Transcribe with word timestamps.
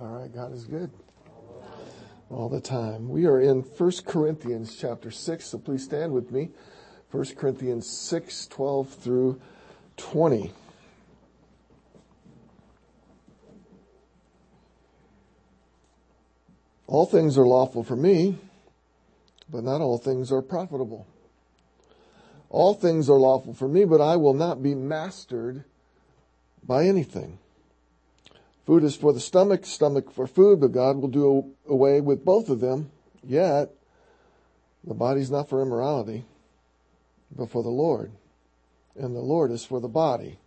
All 0.00 0.06
right, 0.06 0.32
God 0.32 0.52
is 0.52 0.64
good. 0.64 0.92
All 2.30 2.48
the 2.48 2.60
time. 2.60 3.08
We 3.08 3.26
are 3.26 3.40
in 3.40 3.62
1 3.62 3.92
Corinthians 4.06 4.76
chapter 4.76 5.10
6, 5.10 5.44
so 5.44 5.58
please 5.58 5.82
stand 5.82 6.12
with 6.12 6.30
me. 6.30 6.50
1 7.10 7.24
Corinthians 7.34 7.90
6, 7.90 8.46
12 8.46 8.88
through 8.90 9.40
20. 9.96 10.52
All 16.86 17.04
things 17.04 17.36
are 17.36 17.46
lawful 17.46 17.82
for 17.82 17.96
me, 17.96 18.38
but 19.50 19.64
not 19.64 19.80
all 19.80 19.98
things 19.98 20.30
are 20.30 20.42
profitable. 20.42 21.08
All 22.50 22.72
things 22.72 23.10
are 23.10 23.18
lawful 23.18 23.52
for 23.52 23.66
me, 23.66 23.84
but 23.84 24.00
I 24.00 24.14
will 24.14 24.34
not 24.34 24.62
be 24.62 24.76
mastered 24.76 25.64
by 26.62 26.84
anything. 26.84 27.40
Food 28.68 28.84
is 28.84 28.96
for 28.96 29.14
the 29.14 29.20
stomach, 29.20 29.64
stomach 29.64 30.10
for 30.10 30.26
food, 30.26 30.60
but 30.60 30.72
God 30.72 30.98
will 30.98 31.08
do 31.08 31.54
away 31.66 32.02
with 32.02 32.22
both 32.22 32.50
of 32.50 32.60
them. 32.60 32.90
Yet, 33.26 33.70
the 34.84 34.92
body's 34.92 35.30
not 35.30 35.48
for 35.48 35.62
immorality, 35.62 36.26
but 37.34 37.50
for 37.50 37.62
the 37.62 37.70
Lord. 37.70 38.12
And 38.94 39.16
the 39.16 39.22
Lord 39.22 39.52
is 39.52 39.64
for 39.64 39.80
the 39.80 39.88
body. 39.88 40.38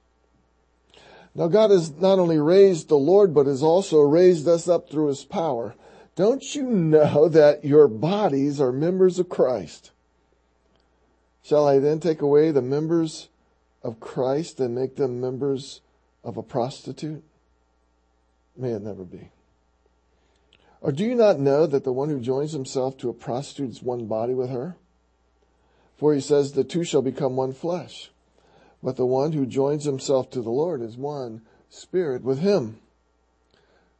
Now 1.33 1.47
God 1.47 1.71
has 1.71 1.89
not 1.97 2.19
only 2.19 2.37
raised 2.37 2.89
the 2.89 2.95
Lord, 2.95 3.33
but 3.33 3.47
has 3.47 3.63
also 3.63 4.01
raised 4.01 4.47
us 4.47 4.67
up 4.67 4.87
through 4.87 5.07
his 5.07 5.25
power. 5.25 5.73
Don't 6.15 6.53
you 6.53 6.67
know 6.67 7.27
that 7.27 7.65
your 7.65 7.87
bodies 7.87 8.61
are 8.61 8.71
members 8.71 9.17
of 9.17 9.29
Christ? 9.29 9.89
Shall 11.41 11.67
I 11.67 11.79
then 11.79 11.99
take 11.99 12.21
away 12.21 12.51
the 12.51 12.61
members 12.61 13.29
of 13.81 13.99
Christ 13.99 14.59
and 14.59 14.75
make 14.75 14.97
them 14.97 15.19
members 15.19 15.81
of 16.23 16.37
a 16.37 16.43
prostitute? 16.43 17.23
May 18.55 18.71
it 18.71 18.81
never 18.81 19.03
be. 19.03 19.31
Or 20.81 20.91
do 20.91 21.03
you 21.03 21.15
not 21.15 21.39
know 21.39 21.67
that 21.67 21.83
the 21.83 21.93
one 21.93 22.09
who 22.09 22.19
joins 22.19 22.51
himself 22.51 22.97
to 22.97 23.09
a 23.09 23.13
prostitute 23.13 23.69
is 23.69 23.83
one 23.83 24.07
body 24.07 24.33
with 24.33 24.49
her? 24.49 24.75
For 25.97 26.13
he 26.13 26.21
says, 26.21 26.53
the 26.53 26.63
two 26.63 26.83
shall 26.83 27.03
become 27.03 27.35
one 27.35 27.53
flesh. 27.53 28.09
But 28.81 28.97
the 28.97 29.05
one 29.05 29.33
who 29.33 29.45
joins 29.45 29.85
himself 29.85 30.31
to 30.31 30.41
the 30.41 30.49
Lord 30.49 30.81
is 30.81 30.97
one 30.97 31.43
spirit 31.69 32.23
with 32.23 32.39
him. 32.39 32.79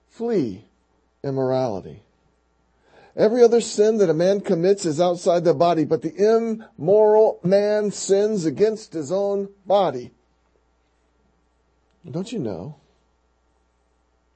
Flee 0.10 0.66
immorality. 1.24 2.02
Every 3.16 3.44
other 3.44 3.62
sin 3.62 3.98
that 3.98 4.10
a 4.10 4.16
man 4.16 4.42
commits 4.42 4.86
is 4.86 5.00
outside 5.00 5.44
the 5.44 5.54
body, 5.54 5.86
but 5.86 6.02
the 6.02 6.16
immoral 6.16 7.40
man 7.44 7.92
sins 7.92 8.46
against 8.46 8.94
his 8.94 9.12
own 9.12 9.50
body. 9.66 10.12
Don't 12.10 12.32
you 12.32 12.40
know 12.40 12.81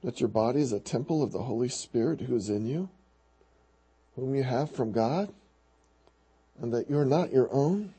that 0.06 0.20
your 0.20 0.28
body 0.28 0.60
is 0.60 0.70
a 0.70 0.78
temple 0.78 1.20
of 1.20 1.32
the 1.32 1.42
Holy 1.42 1.68
Spirit 1.68 2.20
who 2.20 2.36
is 2.36 2.48
in 2.48 2.64
you, 2.64 2.88
whom 4.14 4.36
you 4.36 4.44
have 4.44 4.70
from 4.70 4.92
God, 4.92 5.34
and 6.60 6.72
that 6.72 6.88
you're 6.88 7.04
not 7.04 7.32
your 7.32 7.52
own? 7.52 7.92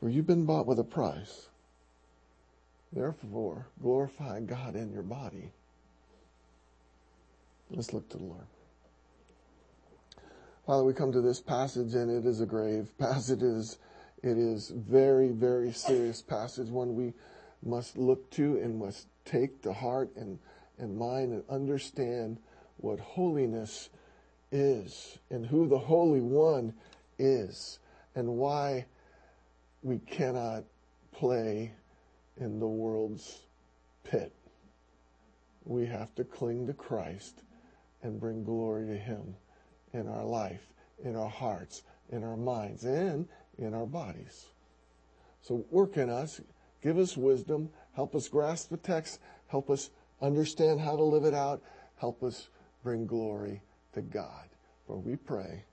For 0.00 0.08
you've 0.08 0.26
been 0.26 0.46
bought 0.46 0.66
with 0.66 0.78
a 0.78 0.84
price. 0.84 1.48
Therefore, 2.94 3.66
glorify 3.82 4.40
God 4.40 4.74
in 4.74 4.90
your 4.90 5.02
body. 5.02 5.52
Let's 7.70 7.92
look 7.92 8.08
to 8.08 8.16
the 8.16 8.24
Lord. 8.24 8.46
Father, 10.66 10.82
we 10.82 10.94
come 10.94 11.12
to 11.12 11.20
this 11.20 11.40
passage 11.40 11.92
and 11.92 12.10
it 12.10 12.26
is 12.26 12.40
a 12.40 12.46
grave 12.46 12.88
passage. 12.96 13.42
It 13.42 13.46
is, 13.46 13.76
it 14.22 14.38
is 14.38 14.70
very, 14.70 15.28
very 15.28 15.72
serious 15.72 16.22
passage, 16.22 16.68
one 16.68 16.96
we 16.96 17.12
must 17.62 17.98
look 17.98 18.30
to 18.30 18.56
and 18.56 18.78
must 18.78 19.08
take 19.30 19.62
to 19.62 19.72
heart 19.72 20.10
and, 20.16 20.38
and 20.78 20.96
mind 20.96 21.32
and 21.32 21.44
understand 21.48 22.38
what 22.78 22.98
holiness 22.98 23.90
is 24.50 25.18
and 25.30 25.44
who 25.46 25.68
the 25.68 25.78
Holy 25.78 26.20
One 26.20 26.72
is 27.18 27.78
and 28.14 28.28
why 28.28 28.86
we 29.82 29.98
cannot 29.98 30.64
play 31.12 31.72
in 32.36 32.58
the 32.58 32.66
world's 32.66 33.38
pit. 34.04 34.32
We 35.64 35.86
have 35.86 36.14
to 36.14 36.24
cling 36.24 36.66
to 36.68 36.72
Christ 36.72 37.42
and 38.02 38.20
bring 38.20 38.44
glory 38.44 38.86
to 38.86 38.96
Him 38.96 39.34
in 39.92 40.08
our 40.08 40.24
life, 40.24 40.66
in 41.04 41.16
our 41.16 41.28
hearts, 41.28 41.82
in 42.10 42.24
our 42.24 42.36
minds, 42.36 42.84
and 42.84 43.28
in 43.58 43.74
our 43.74 43.86
bodies. 43.86 44.46
So 45.42 45.64
work 45.70 45.96
in 45.96 46.10
us, 46.10 46.40
give 46.82 46.98
us 46.98 47.16
wisdom, 47.16 47.70
help 47.98 48.14
us 48.14 48.28
grasp 48.28 48.70
the 48.70 48.76
text, 48.76 49.18
help 49.48 49.68
us 49.68 49.90
understand 50.22 50.78
how 50.78 50.94
to 50.94 51.02
live 51.02 51.24
it 51.24 51.34
out, 51.34 51.60
help 51.96 52.22
us 52.22 52.46
bring 52.84 53.08
glory 53.08 53.60
to 53.92 54.00
God. 54.00 54.44
For 54.86 54.96
we 54.96 55.16
pray 55.16 55.64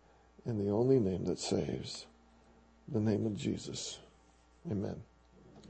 in 0.44 0.58
the 0.58 0.72
only 0.72 1.00
name 1.00 1.26
that 1.26 1.38
saves, 1.38 2.08
the 2.88 3.00
name 3.00 3.28
of 3.28 3.38
Jesus. 3.38 4.00
Amen. 4.72 4.96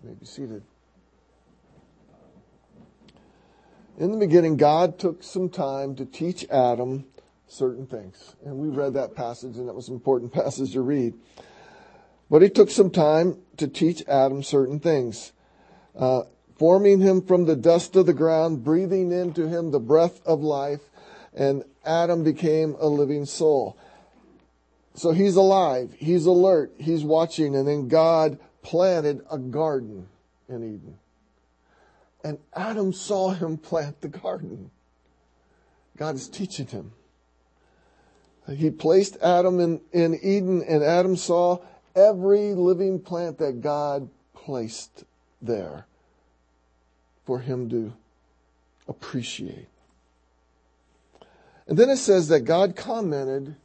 You 0.01 0.09
may 0.09 0.15
be 0.15 0.25
seated. 0.25 0.63
In 3.97 4.13
the 4.13 4.17
beginning, 4.17 4.55
God 4.55 4.97
took 4.97 5.23
some 5.23 5.49
time 5.49 5.93
to 5.97 6.05
teach 6.05 6.45
Adam 6.49 7.03
certain 7.47 7.85
things. 7.85 8.37
And 8.45 8.55
we 8.55 8.69
read 8.69 8.93
that 8.93 9.13
passage, 9.13 9.57
and 9.57 9.67
that 9.67 9.75
was 9.75 9.89
an 9.89 9.93
important 9.93 10.31
passage 10.41 10.71
to 10.71 10.79
read. 10.79 11.15
But 12.29 12.43
he 12.43 12.49
took 12.49 12.71
some 12.71 12.91
time 12.91 13.39
to 13.57 13.67
teach 13.67 14.07
Adam 14.07 14.41
certain 14.41 14.79
things, 14.79 15.33
uh, 15.99 16.23
forming 16.57 17.01
him 17.01 17.21
from 17.21 17.45
the 17.45 17.55
dust 17.55 17.95
of 17.95 18.05
the 18.05 18.13
ground, 18.13 18.63
breathing 18.63 19.11
into 19.11 19.47
him 19.47 19.71
the 19.71 19.79
breath 19.79 20.25
of 20.25 20.41
life, 20.41 20.81
and 21.33 21.63
Adam 21.85 22.23
became 22.23 22.75
a 22.79 22.87
living 22.87 23.25
soul. 23.25 23.77
So 24.93 25.11
he's 25.11 25.35
alive, 25.35 25.93
he's 25.97 26.25
alert, 26.25 26.73
he's 26.77 27.03
watching, 27.03 27.55
and 27.55 27.67
then 27.67 27.89
God 27.89 28.39
planted 28.61 29.21
a 29.29 29.37
garden 29.37 30.07
in 30.47 30.63
Eden. 30.63 30.97
And 32.23 32.39
Adam 32.53 32.93
saw 32.93 33.31
him 33.31 33.57
plant 33.57 34.01
the 34.01 34.07
garden. 34.07 34.71
God 35.97 36.15
is 36.15 36.27
teaching 36.27 36.67
him. 36.67 36.93
He 38.49 38.69
placed 38.71 39.17
Adam 39.21 39.59
in, 39.59 39.81
in 39.91 40.15
Eden, 40.21 40.63
and 40.63 40.83
Adam 40.83 41.17
saw 41.17 41.59
every 41.95 42.53
living 42.53 43.01
plant 43.01 43.39
that 43.39 43.61
God 43.61 44.09
placed 44.33 45.03
there 45.41 45.85
for 47.25 47.39
him 47.39 47.69
to 47.69 47.93
appreciate. 48.87 49.67
And 51.67 51.77
then 51.77 51.89
it 51.89 51.97
says 51.97 52.27
that 52.27 52.41
God 52.41 52.75
commented 52.75 53.55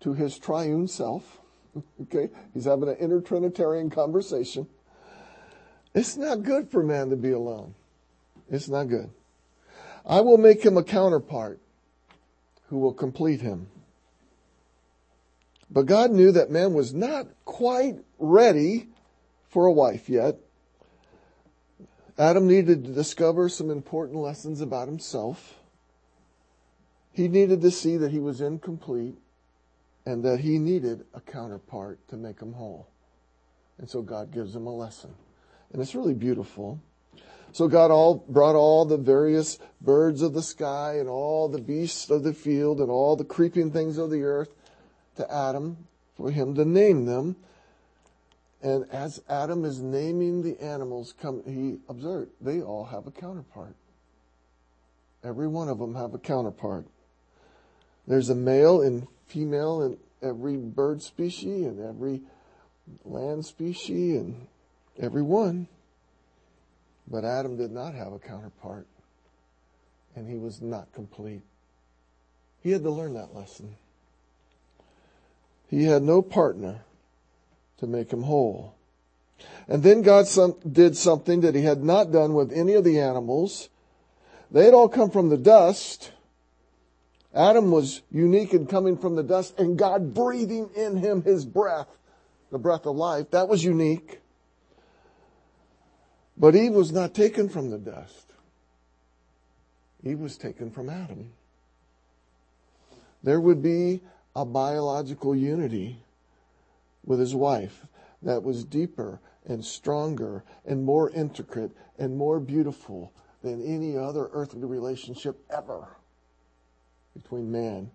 to 0.00 0.12
his 0.12 0.38
triune 0.38 0.88
self. 0.88 1.40
Okay, 2.02 2.28
he's 2.52 2.64
having 2.64 2.88
an 2.88 2.96
intertrinitarian 2.96 3.90
conversation. 3.90 4.66
It's 5.94 6.16
not 6.16 6.42
good 6.42 6.70
for 6.70 6.82
man 6.82 7.10
to 7.10 7.16
be 7.16 7.30
alone. 7.30 7.74
It's 8.50 8.68
not 8.68 8.88
good. 8.88 9.10
I 10.04 10.20
will 10.20 10.38
make 10.38 10.64
him 10.64 10.76
a 10.76 10.84
counterpart 10.84 11.60
who 12.68 12.78
will 12.78 12.92
complete 12.92 13.40
him. 13.40 13.68
But 15.70 15.86
God 15.86 16.10
knew 16.10 16.30
that 16.32 16.50
man 16.50 16.74
was 16.74 16.92
not 16.92 17.26
quite 17.44 17.96
ready 18.18 18.88
for 19.48 19.66
a 19.66 19.72
wife 19.72 20.08
yet. 20.08 20.36
Adam 22.18 22.46
needed 22.46 22.84
to 22.84 22.92
discover 22.92 23.48
some 23.48 23.70
important 23.70 24.18
lessons 24.18 24.60
about 24.60 24.86
himself. 24.86 25.58
He 27.12 27.28
needed 27.28 27.60
to 27.62 27.70
see 27.70 27.96
that 27.96 28.12
he 28.12 28.20
was 28.20 28.40
incomplete 28.40 29.16
and 30.06 30.24
that 30.24 30.40
he 30.40 30.58
needed 30.58 31.04
a 31.14 31.20
counterpart 31.20 31.98
to 32.08 32.16
make 32.16 32.40
him 32.40 32.52
whole. 32.52 32.88
And 33.78 33.88
so 33.88 34.02
God 34.02 34.32
gives 34.32 34.54
him 34.54 34.66
a 34.66 34.74
lesson. 34.74 35.14
And 35.72 35.82
it's 35.82 35.94
really 35.94 36.14
beautiful. 36.14 36.80
So 37.52 37.68
God 37.68 37.90
all 37.90 38.24
brought 38.28 38.54
all 38.54 38.84
the 38.84 38.96
various 38.96 39.58
birds 39.80 40.22
of 40.22 40.34
the 40.34 40.42
sky 40.42 40.96
and 40.98 41.08
all 41.08 41.48
the 41.48 41.60
beasts 41.60 42.10
of 42.10 42.22
the 42.22 42.32
field 42.32 42.80
and 42.80 42.90
all 42.90 43.16
the 43.16 43.24
creeping 43.24 43.70
things 43.70 43.98
of 43.98 44.10
the 44.10 44.22
earth 44.22 44.54
to 45.16 45.32
Adam 45.32 45.86
for 46.16 46.30
him 46.30 46.54
to 46.54 46.64
name 46.64 47.06
them. 47.06 47.36
And 48.64 48.86
as 48.90 49.22
Adam 49.28 49.66
is 49.66 49.82
naming 49.82 50.42
the 50.42 50.58
animals, 50.58 51.12
come, 51.20 51.42
he 51.46 51.76
observed 51.86 52.30
they 52.40 52.62
all 52.62 52.86
have 52.86 53.06
a 53.06 53.10
counterpart. 53.10 53.76
Every 55.22 55.46
one 55.46 55.68
of 55.68 55.78
them 55.78 55.94
have 55.94 56.14
a 56.14 56.18
counterpart. 56.18 56.86
There's 58.06 58.30
a 58.30 58.34
male 58.34 58.80
and 58.80 59.06
female 59.26 59.82
in 59.82 59.98
every 60.22 60.56
bird 60.56 61.02
species 61.02 61.66
and 61.66 61.78
every 61.78 62.22
land 63.04 63.44
species 63.44 64.20
and 64.20 64.46
every 64.98 65.22
one. 65.22 65.68
But 67.06 67.26
Adam 67.26 67.58
did 67.58 67.70
not 67.70 67.92
have 67.92 68.14
a 68.14 68.18
counterpart 68.18 68.86
and 70.16 70.26
he 70.26 70.38
was 70.38 70.62
not 70.62 70.90
complete. 70.94 71.42
He 72.62 72.70
had 72.70 72.82
to 72.82 72.90
learn 72.90 73.12
that 73.12 73.34
lesson. 73.34 73.76
He 75.68 75.84
had 75.84 76.02
no 76.02 76.22
partner 76.22 76.80
to 77.78 77.86
make 77.86 78.12
him 78.12 78.22
whole. 78.22 78.74
And 79.66 79.82
then 79.82 80.02
God 80.02 80.26
did 80.70 80.96
something 80.96 81.40
that 81.40 81.54
he 81.54 81.62
had 81.62 81.82
not 81.82 82.12
done 82.12 82.34
with 82.34 82.52
any 82.52 82.74
of 82.74 82.84
the 82.84 83.00
animals. 83.00 83.68
They 84.50 84.64
had 84.64 84.74
all 84.74 84.88
come 84.88 85.10
from 85.10 85.30
the 85.30 85.38
dust. 85.38 86.12
Adam 87.34 87.70
was 87.70 88.02
unique 88.10 88.54
in 88.54 88.66
coming 88.66 88.96
from 88.96 89.16
the 89.16 89.22
dust 89.22 89.58
and 89.58 89.78
God 89.78 90.14
breathing 90.14 90.70
in 90.76 90.98
him 90.98 91.22
his 91.22 91.44
breath, 91.44 91.88
the 92.50 92.58
breath 92.58 92.86
of 92.86 92.94
life. 92.94 93.30
That 93.30 93.48
was 93.48 93.64
unique. 93.64 94.20
But 96.36 96.54
Eve 96.54 96.72
was 96.72 96.92
not 96.92 97.14
taken 97.14 97.48
from 97.48 97.70
the 97.70 97.78
dust. 97.78 98.32
Eve 100.04 100.20
was 100.20 100.36
taken 100.36 100.70
from 100.70 100.90
Adam. 100.90 101.32
There 103.22 103.40
would 103.40 103.62
be 103.62 104.02
a 104.36 104.44
biological 104.44 105.34
unity 105.34 106.03
with 107.04 107.20
his 107.20 107.34
wife 107.34 107.86
that 108.22 108.42
was 108.42 108.64
deeper 108.64 109.20
and 109.46 109.64
stronger 109.64 110.44
and 110.64 110.84
more 110.84 111.10
intricate 111.10 111.70
and 111.98 112.16
more 112.16 112.40
beautiful 112.40 113.12
than 113.42 113.62
any 113.62 113.96
other 113.96 114.30
earthly 114.32 114.64
relationship 114.64 115.38
ever 115.50 115.96
between 117.14 117.52
man 117.52 117.90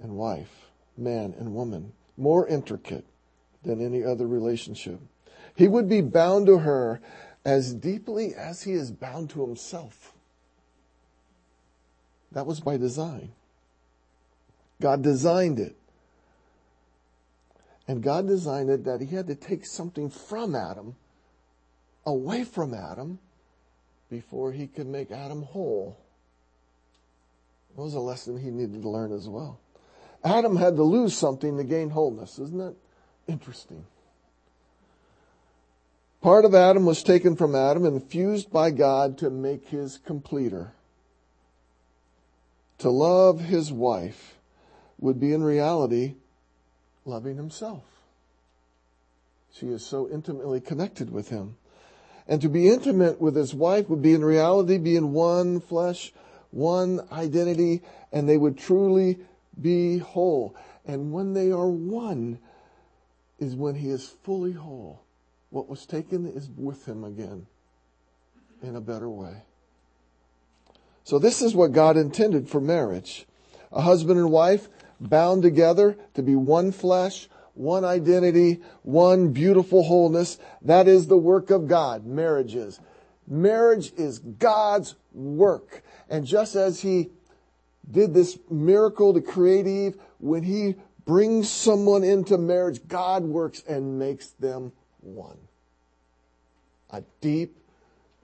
and 0.00 0.16
wife, 0.16 0.70
man 0.96 1.34
and 1.38 1.54
woman. 1.54 1.92
More 2.16 2.46
intricate 2.46 3.04
than 3.64 3.84
any 3.84 4.04
other 4.04 4.26
relationship. 4.26 5.00
He 5.54 5.68
would 5.68 5.88
be 5.88 6.00
bound 6.00 6.46
to 6.46 6.58
her 6.58 7.00
as 7.44 7.74
deeply 7.74 8.34
as 8.34 8.62
he 8.62 8.72
is 8.72 8.90
bound 8.90 9.30
to 9.30 9.44
himself. 9.44 10.12
That 12.32 12.46
was 12.46 12.60
by 12.60 12.76
design. 12.76 13.32
God 14.80 15.02
designed 15.02 15.60
it. 15.60 15.76
And 17.86 18.02
God 18.02 18.26
designed 18.26 18.70
it 18.70 18.84
that 18.84 19.00
he 19.00 19.14
had 19.14 19.26
to 19.26 19.34
take 19.34 19.66
something 19.66 20.08
from 20.08 20.54
Adam, 20.54 20.96
away 22.06 22.44
from 22.44 22.72
Adam, 22.72 23.18
before 24.10 24.52
he 24.52 24.66
could 24.66 24.86
make 24.86 25.10
Adam 25.10 25.42
whole. 25.42 25.98
That 27.76 27.82
was 27.82 27.94
a 27.94 28.00
lesson 28.00 28.38
he 28.38 28.50
needed 28.50 28.82
to 28.82 28.88
learn 28.88 29.12
as 29.12 29.28
well. 29.28 29.58
Adam 30.22 30.56
had 30.56 30.76
to 30.76 30.82
lose 30.82 31.14
something 31.14 31.58
to 31.58 31.64
gain 31.64 31.90
wholeness. 31.90 32.38
Isn't 32.38 32.58
that 32.58 32.74
interesting? 33.26 33.84
Part 36.22 36.46
of 36.46 36.54
Adam 36.54 36.86
was 36.86 37.02
taken 37.02 37.36
from 37.36 37.54
Adam 37.54 37.84
and 37.84 38.02
fused 38.02 38.50
by 38.50 38.70
God 38.70 39.18
to 39.18 39.28
make 39.28 39.68
his 39.68 39.98
completer. 39.98 40.72
To 42.78 42.88
love 42.88 43.40
his 43.40 43.70
wife 43.70 44.38
would 44.98 45.20
be 45.20 45.34
in 45.34 45.42
reality 45.42 46.14
loving 47.04 47.36
himself. 47.36 47.84
She 49.52 49.66
is 49.66 49.84
so 49.84 50.08
intimately 50.08 50.60
connected 50.60 51.10
with 51.10 51.28
him. 51.28 51.56
And 52.26 52.40
to 52.42 52.48
be 52.48 52.68
intimate 52.68 53.20
with 53.20 53.36
his 53.36 53.54
wife 53.54 53.88
would 53.88 54.02
be 54.02 54.14
in 54.14 54.24
reality 54.24 54.78
be 54.78 54.96
in 54.96 55.12
one 55.12 55.60
flesh, 55.60 56.12
one 56.50 57.00
identity, 57.12 57.82
and 58.12 58.28
they 58.28 58.38
would 58.38 58.58
truly 58.58 59.18
be 59.60 59.98
whole. 59.98 60.56
And 60.86 61.12
when 61.12 61.34
they 61.34 61.50
are 61.52 61.68
one 61.68 62.38
is 63.38 63.54
when 63.54 63.74
he 63.74 63.90
is 63.90 64.08
fully 64.22 64.52
whole. 64.52 65.02
What 65.50 65.68
was 65.68 65.86
taken 65.86 66.26
is 66.26 66.48
with 66.56 66.86
him 66.86 67.04
again 67.04 67.46
in 68.62 68.76
a 68.76 68.80
better 68.80 69.08
way. 69.08 69.42
So 71.04 71.18
this 71.18 71.42
is 71.42 71.54
what 71.54 71.72
God 71.72 71.96
intended 71.96 72.48
for 72.48 72.60
marriage. 72.60 73.26
A 73.70 73.82
husband 73.82 74.18
and 74.18 74.30
wife 74.30 74.68
bound 75.08 75.42
together 75.42 75.96
to 76.14 76.22
be 76.22 76.34
one 76.34 76.72
flesh, 76.72 77.28
one 77.54 77.84
identity, 77.84 78.60
one 78.82 79.32
beautiful 79.32 79.84
wholeness. 79.84 80.38
That 80.62 80.88
is 80.88 81.06
the 81.06 81.16
work 81.16 81.50
of 81.50 81.68
God, 81.68 82.04
marriage 82.04 82.54
is. 82.54 82.80
Marriage 83.26 83.92
is 83.96 84.18
God's 84.18 84.96
work. 85.12 85.82
And 86.08 86.26
just 86.26 86.56
as 86.56 86.80
He 86.80 87.10
did 87.90 88.12
this 88.12 88.38
miracle 88.50 89.14
to 89.14 89.20
create 89.20 89.66
Eve, 89.66 89.96
when 90.18 90.42
He 90.42 90.74
brings 91.04 91.50
someone 91.50 92.02
into 92.02 92.38
marriage, 92.38 92.86
God 92.86 93.24
works 93.24 93.62
and 93.68 93.98
makes 93.98 94.30
them 94.32 94.72
one. 95.00 95.38
A 96.90 97.02
deep 97.20 97.56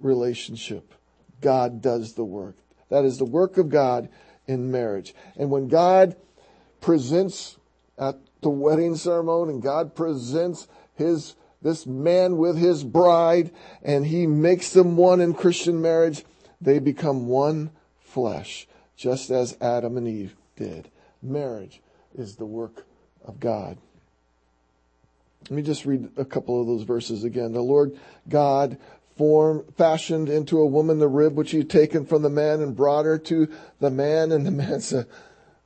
relationship. 0.00 0.94
God 1.41 1.83
does 1.83 2.15
the 2.15 2.25
work. 2.25 2.56
That 2.88 3.05
is 3.05 3.19
the 3.19 3.25
work 3.25 3.56
of 3.59 3.69
God 3.69 4.09
in 4.47 4.71
marriage. 4.71 5.15
And 5.37 5.50
when 5.50 5.69
God 5.69 6.17
presents 6.81 7.56
at 7.99 8.17
the 8.41 8.50
wedding 8.50 8.97
ceremony 8.97 9.55
and 9.55 9.62
God 9.62 9.94
presents 9.94 10.69
his 10.94 11.35
this 11.62 11.87
man 11.87 12.38
with 12.38 12.56
his 12.56 12.85
bride 12.85 13.50
and 13.82 14.06
he 14.06 14.27
makes 14.27 14.73
them 14.73 14.97
one 14.97 15.21
in 15.21 15.35
Christian 15.35 15.82
marriage, 15.82 16.25
they 16.61 16.79
become 16.79 17.27
one 17.27 17.71
flesh, 18.00 18.67
just 18.97 19.31
as 19.31 19.56
Adam 19.61 19.97
and 19.97 20.09
Eve 20.09 20.35
did. 20.56 20.91
Marriage 21.23 21.81
is 22.17 22.37
the 22.37 22.47
work 22.47 22.87
of 23.25 23.41
God. 23.41 23.76
Let 25.44 25.56
me 25.56 25.62
just 25.62 25.85
read 25.85 26.09
a 26.17 26.25
couple 26.25 26.61
of 26.61 26.67
those 26.67 26.83
verses 26.83 27.25
again. 27.25 27.53
The 27.53 27.61
Lord 27.61 27.99
God 28.29 28.79
formed, 29.17 29.65
fashioned 29.76 30.29
into 30.29 30.59
a 30.59 30.67
woman 30.67 30.99
the 30.99 31.09
rib 31.09 31.37
which 31.37 31.50
he 31.50 31.59
had 31.59 31.71
taken 31.71 32.06
from 32.06 32.23
the 32.23 32.31
man 32.31 32.61
and 32.61 32.76
brought 32.76 33.05
her 33.05 33.19
to 33.19 33.49
the 33.81 33.91
man, 33.91 34.33
and 34.33 34.47
the 34.47 34.50
man 34.50 34.81
said, 34.81 35.06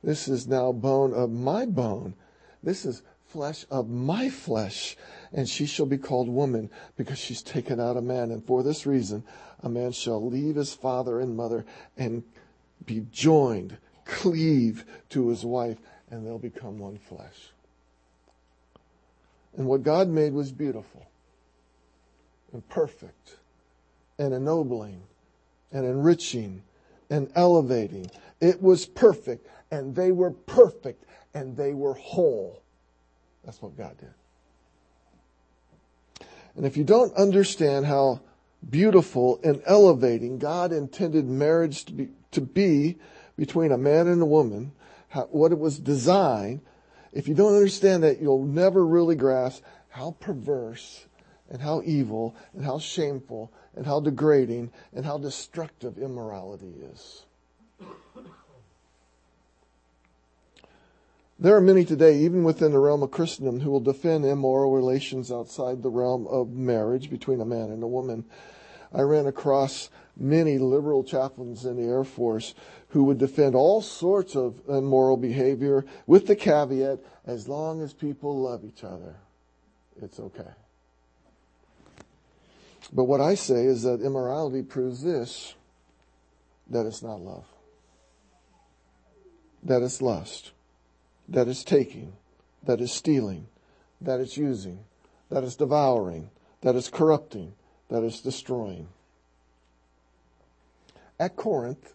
this 0.05 0.27
is 0.27 0.47
now 0.47 0.71
bone 0.71 1.13
of 1.13 1.31
my 1.31 1.65
bone. 1.65 2.13
This 2.61 2.85
is 2.85 3.01
flesh 3.27 3.65
of 3.71 3.89
my 3.89 4.29
flesh. 4.29 4.95
And 5.33 5.49
she 5.49 5.65
shall 5.65 5.87
be 5.87 5.97
called 5.97 6.29
woman 6.29 6.69
because 6.95 7.17
she's 7.17 7.41
taken 7.41 7.79
out 7.79 7.97
a 7.97 8.01
man. 8.01 8.29
And 8.29 8.45
for 8.45 8.61
this 8.61 8.85
reason, 8.85 9.23
a 9.61 9.67
man 9.67 9.91
shall 9.91 10.23
leave 10.23 10.55
his 10.55 10.75
father 10.75 11.19
and 11.19 11.35
mother 11.35 11.65
and 11.97 12.23
be 12.85 13.07
joined, 13.11 13.77
cleave 14.05 14.85
to 15.09 15.29
his 15.29 15.43
wife, 15.43 15.77
and 16.11 16.25
they'll 16.25 16.37
become 16.37 16.77
one 16.77 16.99
flesh. 16.99 17.49
And 19.57 19.65
what 19.65 19.81
God 19.81 20.07
made 20.07 20.33
was 20.33 20.51
beautiful 20.51 21.07
and 22.53 22.67
perfect 22.69 23.37
and 24.19 24.35
ennobling 24.35 25.01
and 25.71 25.83
enriching 25.83 26.61
and 27.09 27.31
elevating. 27.35 28.09
It 28.41 28.61
was 28.61 28.85
perfect 28.85 29.47
and 29.71 29.95
they 29.95 30.11
were 30.11 30.31
perfect 30.31 31.05
and 31.33 31.55
they 31.55 31.73
were 31.73 31.93
whole. 31.93 32.61
That's 33.43 33.61
what 33.61 33.77
God 33.77 33.97
did. 33.97 34.13
And 36.55 36.65
if 36.65 36.77
you 36.77 36.83
don't 36.83 37.13
understand 37.15 37.85
how 37.85 38.21
beautiful 38.69 39.39
and 39.43 39.61
elevating 39.65 40.39
God 40.39 40.71
intended 40.71 41.25
marriage 41.25 41.85
to 41.85 41.93
be, 41.93 42.09
to 42.31 42.41
be 42.41 42.97
between 43.37 43.71
a 43.71 43.77
man 43.77 44.07
and 44.07 44.21
a 44.21 44.25
woman, 44.25 44.71
how, 45.09 45.23
what 45.25 45.51
it 45.51 45.59
was 45.59 45.77
designed, 45.77 46.61
if 47.11 47.27
you 47.27 47.35
don't 47.35 47.55
understand 47.55 48.03
that, 48.03 48.21
you'll 48.21 48.45
never 48.45 48.85
really 48.85 49.15
grasp 49.15 49.63
how 49.89 50.11
perverse 50.19 51.05
and 51.49 51.61
how 51.61 51.81
evil 51.85 52.35
and 52.53 52.65
how 52.65 52.79
shameful 52.79 53.51
and 53.75 53.85
how 53.85 53.99
degrading 53.99 54.71
and 54.93 55.05
how 55.05 55.17
destructive 55.17 55.97
immorality 55.97 56.73
is. 56.91 57.24
There 61.37 61.55
are 61.55 61.61
many 61.61 61.83
today, 61.83 62.19
even 62.19 62.43
within 62.43 62.71
the 62.71 62.79
realm 62.79 63.03
of 63.03 63.11
Christendom, 63.11 63.59
who 63.59 63.69
will 63.69 63.81
defend 63.81 64.25
immoral 64.25 64.71
relations 64.71 65.31
outside 65.31 65.83
the 65.83 65.89
realm 65.89 66.25
of 66.27 66.51
marriage 66.51 67.09
between 67.09 67.41
a 67.41 67.45
man 67.45 67.71
and 67.71 67.83
a 67.83 67.87
woman. 67.87 68.25
I 68.93 69.01
ran 69.01 69.27
across 69.27 69.89
many 70.17 70.57
liberal 70.57 71.03
chaplains 71.03 71.65
in 71.65 71.75
the 71.75 71.87
Air 71.87 72.05
Force 72.05 72.55
who 72.89 73.03
would 73.03 73.17
defend 73.17 73.55
all 73.55 73.81
sorts 73.81 74.35
of 74.35 74.61
immoral 74.69 75.17
behavior 75.17 75.85
with 76.07 76.27
the 76.27 76.35
caveat, 76.35 76.99
as 77.25 77.49
long 77.49 77.81
as 77.81 77.91
people 77.91 78.39
love 78.41 78.63
each 78.63 78.85
other, 78.85 79.15
it's 80.01 80.19
okay. 80.19 80.51
But 82.93 83.03
what 83.03 83.19
I 83.19 83.35
say 83.35 83.65
is 83.65 83.83
that 83.83 84.01
immorality 84.01 84.61
proves 84.61 85.03
this, 85.03 85.55
that 86.69 86.85
it's 86.85 87.03
not 87.03 87.19
love. 87.19 87.45
That 89.65 89.81
it's 89.81 90.01
lust 90.01 90.51
that 91.29 91.47
is 91.47 91.63
taking, 91.63 92.13
that 92.63 92.81
is 92.81 92.91
stealing, 92.91 93.47
that 94.01 94.19
is 94.19 94.37
using, 94.37 94.79
that 95.29 95.43
is 95.43 95.55
devouring, 95.55 96.29
that 96.61 96.75
is 96.75 96.89
corrupting, 96.89 97.53
that 97.89 98.03
is 98.03 98.21
destroying. 98.21 98.87
At 101.19 101.35
Corinth, 101.35 101.93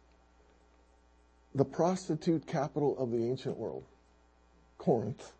the 1.54 1.64
prostitute 1.64 2.46
capital 2.46 2.96
of 2.98 3.10
the 3.10 3.24
ancient 3.24 3.56
world, 3.56 3.84
Corinth, 4.78 5.32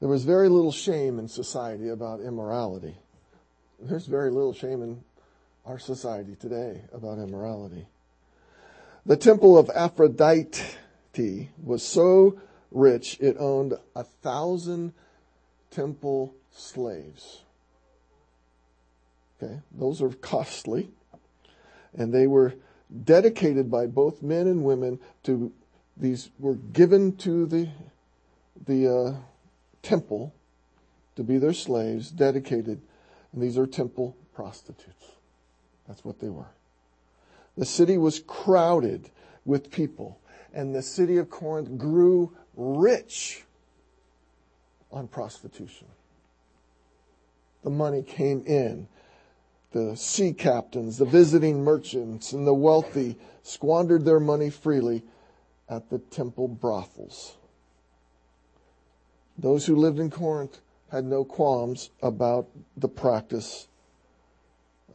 there 0.00 0.08
was 0.08 0.24
very 0.24 0.48
little 0.48 0.72
shame 0.72 1.18
in 1.18 1.28
society 1.28 1.88
about 1.88 2.20
immorality. 2.20 2.96
There's 3.80 4.06
very 4.06 4.30
little 4.30 4.52
shame 4.52 4.82
in 4.82 5.02
our 5.64 5.78
society 5.78 6.36
today 6.38 6.82
about 6.92 7.18
immorality. 7.18 7.86
The 9.06 9.16
temple 9.16 9.56
of 9.56 9.70
Aphrodite 9.74 10.62
was 11.62 11.82
so 11.82 12.40
rich 12.70 13.18
it 13.20 13.36
owned 13.38 13.74
a 13.94 14.04
thousand 14.04 14.92
temple 15.70 16.34
slaves. 16.50 17.42
Okay, 19.42 19.60
those 19.72 20.00
are 20.00 20.10
costly, 20.10 20.90
and 21.96 22.12
they 22.12 22.26
were 22.26 22.54
dedicated 23.04 23.70
by 23.70 23.86
both 23.86 24.22
men 24.22 24.46
and 24.46 24.64
women 24.64 24.98
to 25.24 25.52
these 25.96 26.30
were 26.38 26.54
given 26.54 27.16
to 27.16 27.46
the 27.46 27.68
the 28.66 28.92
uh, 28.92 29.14
temple 29.82 30.34
to 31.16 31.22
be 31.22 31.38
their 31.38 31.52
slaves, 31.52 32.10
dedicated, 32.10 32.80
and 33.32 33.42
these 33.42 33.58
are 33.58 33.66
temple 33.66 34.16
prostitutes. 34.34 35.12
That's 35.86 36.04
what 36.04 36.18
they 36.20 36.28
were. 36.28 36.50
The 37.56 37.64
city 37.64 37.98
was 37.98 38.20
crowded 38.20 39.10
with 39.44 39.70
people, 39.70 40.18
and 40.54 40.74
the 40.74 40.82
city 40.82 41.18
of 41.18 41.28
Corinth 41.28 41.76
grew 41.76 42.32
rich 42.56 43.44
on 44.90 45.08
prostitution. 45.08 45.88
The 47.64 47.70
money 47.70 48.02
came 48.02 48.44
in. 48.46 48.88
The 49.72 49.96
sea 49.96 50.32
captains, 50.32 50.98
the 50.98 51.04
visiting 51.04 51.64
merchants, 51.64 52.32
and 52.32 52.46
the 52.46 52.54
wealthy 52.54 53.16
squandered 53.42 54.04
their 54.04 54.20
money 54.20 54.48
freely 54.48 55.02
at 55.68 55.90
the 55.90 55.98
temple 55.98 56.46
brothels. 56.46 57.36
Those 59.36 59.66
who 59.66 59.74
lived 59.74 59.98
in 59.98 60.10
Corinth 60.10 60.60
had 60.92 61.04
no 61.04 61.24
qualms 61.24 61.90
about 62.00 62.46
the 62.76 62.88
practice 62.88 63.66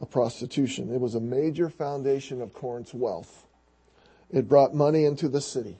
of 0.00 0.10
prostitution. 0.10 0.94
It 0.94 1.00
was 1.00 1.14
a 1.14 1.20
major 1.20 1.68
foundation 1.68 2.40
of 2.40 2.54
Corinth's 2.54 2.94
wealth. 2.94 3.46
It 4.32 4.48
brought 4.48 4.74
money 4.74 5.04
into 5.04 5.28
the 5.28 5.40
city. 5.40 5.78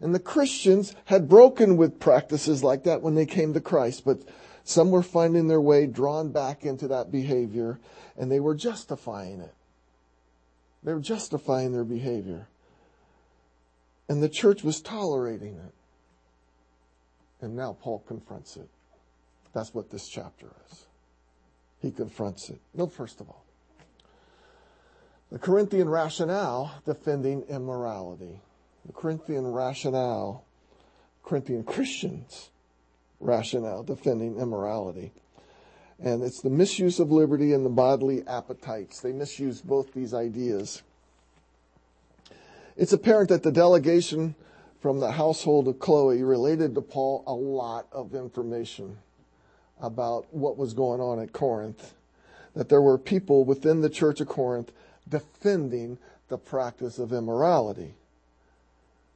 And 0.00 0.14
the 0.14 0.20
Christians 0.20 0.94
had 1.06 1.28
broken 1.28 1.76
with 1.76 1.98
practices 1.98 2.62
like 2.62 2.84
that 2.84 3.02
when 3.02 3.14
they 3.14 3.26
came 3.26 3.54
to 3.54 3.60
Christ, 3.60 4.04
but 4.04 4.20
some 4.64 4.90
were 4.90 5.02
finding 5.02 5.48
their 5.48 5.60
way 5.60 5.86
drawn 5.86 6.30
back 6.30 6.64
into 6.64 6.88
that 6.88 7.10
behavior 7.10 7.80
and 8.16 8.30
they 8.30 8.40
were 8.40 8.54
justifying 8.54 9.40
it. 9.40 9.54
They 10.82 10.92
were 10.92 11.00
justifying 11.00 11.72
their 11.72 11.84
behavior. 11.84 12.48
And 14.08 14.22
the 14.22 14.28
church 14.28 14.62
was 14.62 14.80
tolerating 14.80 15.54
it. 15.54 15.74
And 17.40 17.56
now 17.56 17.76
Paul 17.80 18.04
confronts 18.06 18.56
it. 18.56 18.68
That's 19.52 19.74
what 19.74 19.90
this 19.90 20.08
chapter 20.08 20.48
is. 20.70 20.84
He 21.80 21.90
confronts 21.90 22.50
it. 22.50 22.60
No, 22.74 22.86
first 22.86 23.20
of 23.20 23.28
all, 23.28 23.44
the 25.30 25.38
Corinthian 25.38 25.88
rationale 25.88 26.82
defending 26.86 27.42
immorality. 27.42 28.40
The 28.86 28.92
Corinthian 28.92 29.46
rationale, 29.46 30.44
Corinthian 31.24 31.64
Christians' 31.64 32.50
rationale 33.20 33.82
defending 33.82 34.38
immorality. 34.38 35.12
And 36.00 36.22
it's 36.22 36.40
the 36.40 36.50
misuse 36.50 37.00
of 37.00 37.10
liberty 37.10 37.52
and 37.52 37.66
the 37.66 37.70
bodily 37.70 38.26
appetites. 38.26 39.00
They 39.00 39.12
misuse 39.12 39.60
both 39.60 39.92
these 39.92 40.14
ideas. 40.14 40.82
It's 42.76 42.92
apparent 42.92 43.30
that 43.30 43.42
the 43.42 43.50
delegation 43.50 44.36
from 44.80 45.00
the 45.00 45.10
household 45.10 45.66
of 45.66 45.80
Chloe 45.80 46.22
related 46.22 46.76
to 46.76 46.80
Paul 46.80 47.24
a 47.26 47.34
lot 47.34 47.88
of 47.90 48.14
information 48.14 48.98
about 49.80 50.32
what 50.32 50.56
was 50.56 50.72
going 50.72 51.00
on 51.00 51.18
at 51.18 51.32
Corinth. 51.32 51.94
That 52.54 52.68
there 52.68 52.80
were 52.80 52.96
people 52.96 53.44
within 53.44 53.80
the 53.80 53.90
church 53.90 54.20
of 54.20 54.28
Corinth 54.28 54.70
defending 55.08 55.98
the 56.28 56.38
practice 56.38 56.98
of 56.98 57.12
immorality, 57.12 57.94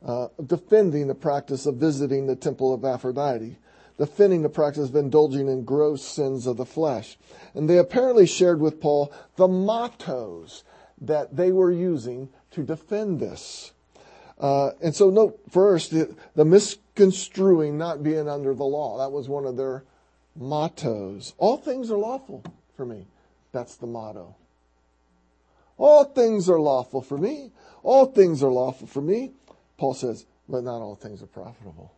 uh, 0.05 0.29
defending 0.45 1.09
the 1.09 1.15
practice 1.15 1.67
of 1.67 1.77
visiting 1.77 2.27
the 2.27 2.37
temple 2.37 2.73
of 2.73 2.85
Aphrodite, 2.85 3.57
defending 3.99 4.43
the 4.43 4.49
practice 4.49 4.89
of 4.89 4.97
indulging 4.97 5.49
in 5.49 5.65
gross 5.65 6.03
sins 6.03 6.47
of 6.47 6.57
the 6.57 6.67
flesh. 6.67 7.19
And 7.55 7.69
they 7.69 7.79
apparently 7.79 8.27
shared 8.27 8.61
with 8.61 8.81
Paul 8.81 9.13
the 9.37 9.49
mottos 9.49 10.65
that 11.01 11.37
they 11.37 11.53
were 11.53 11.71
using 11.71 12.29
to 12.53 12.63
defend 12.63 13.21
this. 13.21 13.73
Uh, 14.39 14.71
and 14.83 14.95
so 14.95 15.11
note 15.11 15.41
first 15.51 15.91
the, 15.91 16.17
the 16.35 16.45
misconstruing 16.45 17.79
not 17.79 18.03
being 18.03 18.29
under 18.29 18.55
the 18.55 18.65
law. 18.65 18.99
That 18.99 19.13
was 19.13 19.29
one 19.29 19.45
of 19.45 19.57
their 19.57 19.85
mottos. 20.35 21.35
All 21.39 21.57
things 21.57 21.91
are 21.91 21.99
lawful 21.99 22.43
for 22.77 22.85
me. 22.85 23.07
That's 23.53 23.77
the 23.77 23.87
motto. 23.87 24.35
All 25.83 26.05
things 26.05 26.49
are 26.49 26.61
lawful 26.61 27.03
for 27.03 27.19
me. 27.19 27.51
All 27.83 28.07
things 28.07 28.41
are 28.45 28.53
lawful 28.53 28.87
for 28.87 29.01
me. 29.01 29.33
Paul 29.79 29.95
says, 29.95 30.27
but 30.49 30.63
not 30.63 30.81
all 30.81 30.95
things 30.95 31.21
are 31.25 31.27
profitable, 31.27 31.93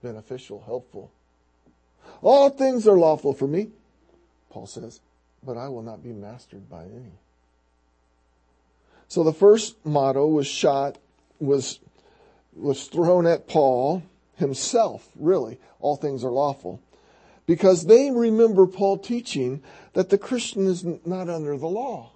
beneficial, 0.00 0.62
helpful. 0.64 1.10
All 2.22 2.48
things 2.48 2.86
are 2.86 2.96
lawful 2.96 3.32
for 3.34 3.48
me. 3.48 3.70
Paul 4.50 4.68
says, 4.68 5.00
but 5.42 5.56
I 5.56 5.66
will 5.66 5.82
not 5.82 6.00
be 6.00 6.12
mastered 6.12 6.70
by 6.70 6.84
any. 6.84 7.18
So 9.08 9.24
the 9.24 9.32
first 9.32 9.84
motto 9.84 10.28
was 10.28 10.46
shot, 10.46 10.98
was, 11.40 11.80
was 12.54 12.86
thrown 12.86 13.26
at 13.26 13.48
Paul 13.48 14.04
himself, 14.36 15.08
really. 15.18 15.58
All 15.80 15.96
things 15.96 16.22
are 16.22 16.30
lawful. 16.30 16.80
Because 17.46 17.86
they 17.86 18.12
remember 18.12 18.68
Paul 18.68 18.96
teaching 18.98 19.60
that 19.94 20.10
the 20.10 20.18
Christian 20.18 20.68
is 20.68 20.84
not 20.84 21.28
under 21.28 21.58
the 21.58 21.66
law. 21.66 22.12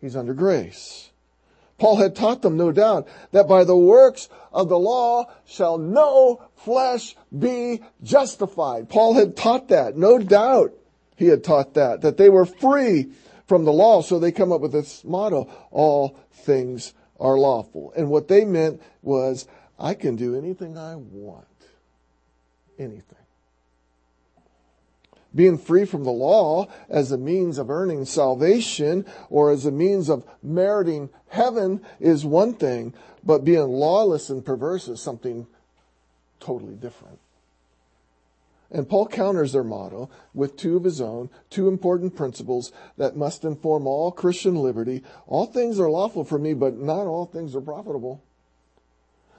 He's 0.00 0.16
under 0.16 0.34
grace. 0.34 1.10
Paul 1.78 1.96
had 1.96 2.14
taught 2.14 2.42
them, 2.42 2.56
no 2.56 2.72
doubt, 2.72 3.08
that 3.32 3.48
by 3.48 3.64
the 3.64 3.76
works 3.76 4.28
of 4.52 4.68
the 4.68 4.78
law 4.78 5.30
shall 5.46 5.78
no 5.78 6.42
flesh 6.56 7.16
be 7.36 7.80
justified. 8.02 8.90
Paul 8.90 9.14
had 9.14 9.36
taught 9.36 9.68
that, 9.68 9.96
no 9.96 10.18
doubt 10.18 10.74
he 11.16 11.26
had 11.26 11.42
taught 11.42 11.74
that, 11.74 12.02
that 12.02 12.18
they 12.18 12.28
were 12.28 12.44
free 12.44 13.12
from 13.46 13.64
the 13.64 13.72
law. 13.72 14.02
So 14.02 14.18
they 14.18 14.32
come 14.32 14.52
up 14.52 14.60
with 14.60 14.72
this 14.72 15.04
motto, 15.04 15.50
all 15.70 16.16
things 16.32 16.92
are 17.18 17.38
lawful. 17.38 17.92
And 17.96 18.10
what 18.10 18.28
they 18.28 18.44
meant 18.44 18.82
was, 19.02 19.46
I 19.78 19.94
can 19.94 20.16
do 20.16 20.36
anything 20.36 20.76
I 20.76 20.96
want. 20.96 21.46
Anything. 22.78 23.19
Being 25.34 25.58
free 25.58 25.84
from 25.84 26.04
the 26.04 26.10
law 26.10 26.66
as 26.88 27.12
a 27.12 27.18
means 27.18 27.58
of 27.58 27.70
earning 27.70 28.04
salvation 28.04 29.04
or 29.28 29.52
as 29.52 29.64
a 29.64 29.70
means 29.70 30.08
of 30.08 30.24
meriting 30.42 31.08
heaven 31.28 31.80
is 32.00 32.24
one 32.24 32.54
thing, 32.54 32.94
but 33.24 33.44
being 33.44 33.68
lawless 33.68 34.28
and 34.28 34.44
perverse 34.44 34.88
is 34.88 35.00
something 35.00 35.46
totally 36.40 36.74
different. 36.74 37.18
And 38.72 38.88
Paul 38.88 39.08
counters 39.08 39.52
their 39.52 39.64
motto 39.64 40.10
with 40.32 40.56
two 40.56 40.76
of 40.76 40.84
his 40.84 41.00
own, 41.00 41.28
two 41.48 41.66
important 41.66 42.14
principles 42.14 42.72
that 42.96 43.16
must 43.16 43.44
inform 43.44 43.86
all 43.86 44.12
Christian 44.12 44.54
liberty. 44.54 45.02
All 45.26 45.46
things 45.46 45.80
are 45.80 45.90
lawful 45.90 46.24
for 46.24 46.38
me, 46.38 46.54
but 46.54 46.76
not 46.76 47.06
all 47.06 47.26
things 47.26 47.56
are 47.56 47.60
profitable. 47.60 48.22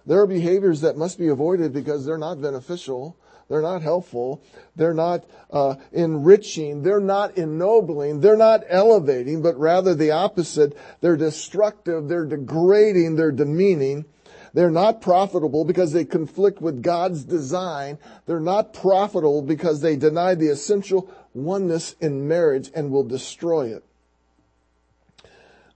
There 0.05 0.19
are 0.19 0.27
behaviors 0.27 0.81
that 0.81 0.97
must 0.97 1.17
be 1.17 1.29
avoided 1.29 1.71
because 1.71 2.05
they're 2.05 2.17
not 2.17 2.41
beneficial. 2.41 3.15
They're 3.51 3.61
not 3.61 3.81
helpful. 3.81 4.41
They're 4.77 4.93
not 4.93 5.25
uh, 5.51 5.75
enriching. 5.91 6.83
They're 6.83 7.01
not 7.01 7.37
ennobling. 7.37 8.21
They're 8.21 8.37
not 8.37 8.63
elevating, 8.69 9.41
but 9.41 9.59
rather 9.59 9.93
the 9.93 10.11
opposite. 10.11 10.77
They're 11.01 11.17
destructive. 11.17 12.07
They're 12.07 12.25
degrading. 12.25 13.17
They're 13.17 13.33
demeaning. 13.33 14.05
They're 14.53 14.71
not 14.71 15.01
profitable 15.01 15.65
because 15.65 15.91
they 15.91 16.05
conflict 16.05 16.61
with 16.61 16.81
God's 16.81 17.25
design. 17.25 17.97
They're 18.25 18.39
not 18.39 18.73
profitable 18.73 19.41
because 19.41 19.81
they 19.81 19.97
deny 19.97 20.33
the 20.33 20.47
essential 20.47 21.09
oneness 21.33 21.97
in 21.99 22.29
marriage 22.29 22.71
and 22.73 22.89
will 22.89 23.03
destroy 23.03 23.75
it. 23.75 23.83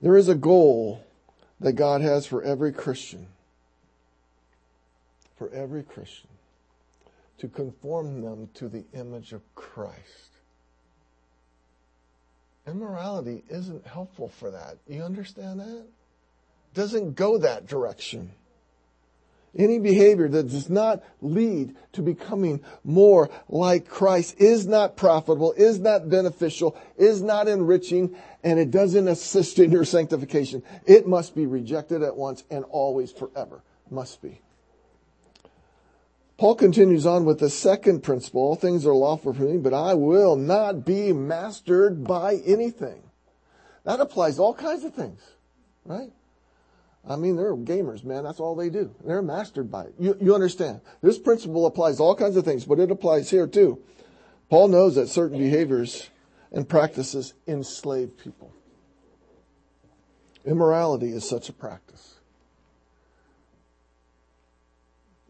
There 0.02 0.16
is 0.16 0.30
a 0.30 0.36
goal 0.36 1.04
that 1.60 1.74
God 1.74 2.00
has 2.00 2.26
for 2.26 2.42
every 2.42 2.72
Christian. 2.72 3.28
For 5.38 5.50
every 5.50 5.84
Christian. 5.84 6.30
To 7.40 7.48
conform 7.48 8.22
them 8.22 8.50
to 8.56 8.70
the 8.70 8.86
image 8.94 9.34
of 9.34 9.42
Christ. 9.56 10.30
Immorality 12.68 13.44
isn't 13.50 13.86
helpful 13.86 14.30
for 14.30 14.52
that. 14.52 14.78
You 14.88 15.04
understand 15.04 15.60
that? 15.60 15.86
Doesn't 16.74 17.16
go 17.16 17.38
that 17.40 17.68
direction. 17.68 18.32
Any 19.58 19.80
behavior 19.80 20.28
that 20.28 20.50
does 20.50 20.70
not 20.70 21.02
lead 21.22 21.76
to 21.94 22.02
becoming 22.02 22.62
more 22.84 23.30
like 23.48 23.88
Christ 23.88 24.36
is 24.40 24.68
not 24.68 24.98
profitable, 24.98 25.54
is 25.54 25.80
not 25.80 26.10
beneficial, 26.10 26.76
is 26.98 27.22
not 27.22 27.48
enriching, 27.48 28.16
and 28.44 28.60
it 28.60 28.70
doesn't 28.72 29.08
assist 29.08 29.60
in 29.60 29.72
your 29.72 29.86
sanctification. 29.86 30.62
It 30.86 31.08
must 31.08 31.36
be 31.36 31.46
rejected 31.46 32.04
at 32.04 32.18
once 32.18 32.44
and 32.52 32.66
always 32.66 33.12
forever. 33.14 33.62
Must 33.90 34.22
be. 34.22 34.42
Paul 36.38 36.56
continues 36.56 37.06
on 37.06 37.24
with 37.24 37.40
the 37.40 37.50
second 37.50 38.02
principle. 38.02 38.42
All 38.42 38.56
things 38.56 38.86
are 38.86 38.94
lawful 38.94 39.34
for 39.34 39.44
me, 39.44 39.58
but 39.58 39.74
I 39.74 39.94
will 39.94 40.36
not 40.36 40.86
be 40.86 41.14
mastered 41.14 42.04
by 42.04 42.36
anything. 42.46 43.04
That 43.86 44.02
applies 44.02 44.36
to 44.36 44.42
all 44.42 44.54
kinds 44.54 44.84
of 44.84 44.94
things, 44.94 45.22
right? 45.86 46.12
I 47.08 47.16
mean, 47.16 47.36
they're 47.36 47.56
gamers, 47.56 48.04
man. 48.04 48.24
That's 48.24 48.40
all 48.40 48.56
they 48.56 48.70
do. 48.70 48.94
They're 49.06 49.22
mastered 49.22 49.72
by 49.72 49.86
it. 49.86 49.94
You, 50.00 50.18
you 50.20 50.34
understand? 50.34 50.82
This 51.02 51.20
principle 51.20 51.68
applies 51.68 51.98
to 51.98 52.04
all 52.04 52.16
kinds 52.16 52.36
of 52.36 52.44
things, 52.44 52.66
but 52.66 52.80
it 52.80 52.92
applies 52.92 53.30
here 53.30 53.48
too. 53.48 53.80
Paul 54.50 54.68
knows 54.68 54.96
that 54.96 55.08
certain 55.08 55.38
behaviors 55.38 56.10
and 56.52 56.68
practices 56.68 57.34
enslave 57.48 58.18
people. 58.18 58.52
Immorality 60.46 61.10
is 61.10 61.28
such 61.28 61.48
a 61.50 61.54
practice. 61.54 62.15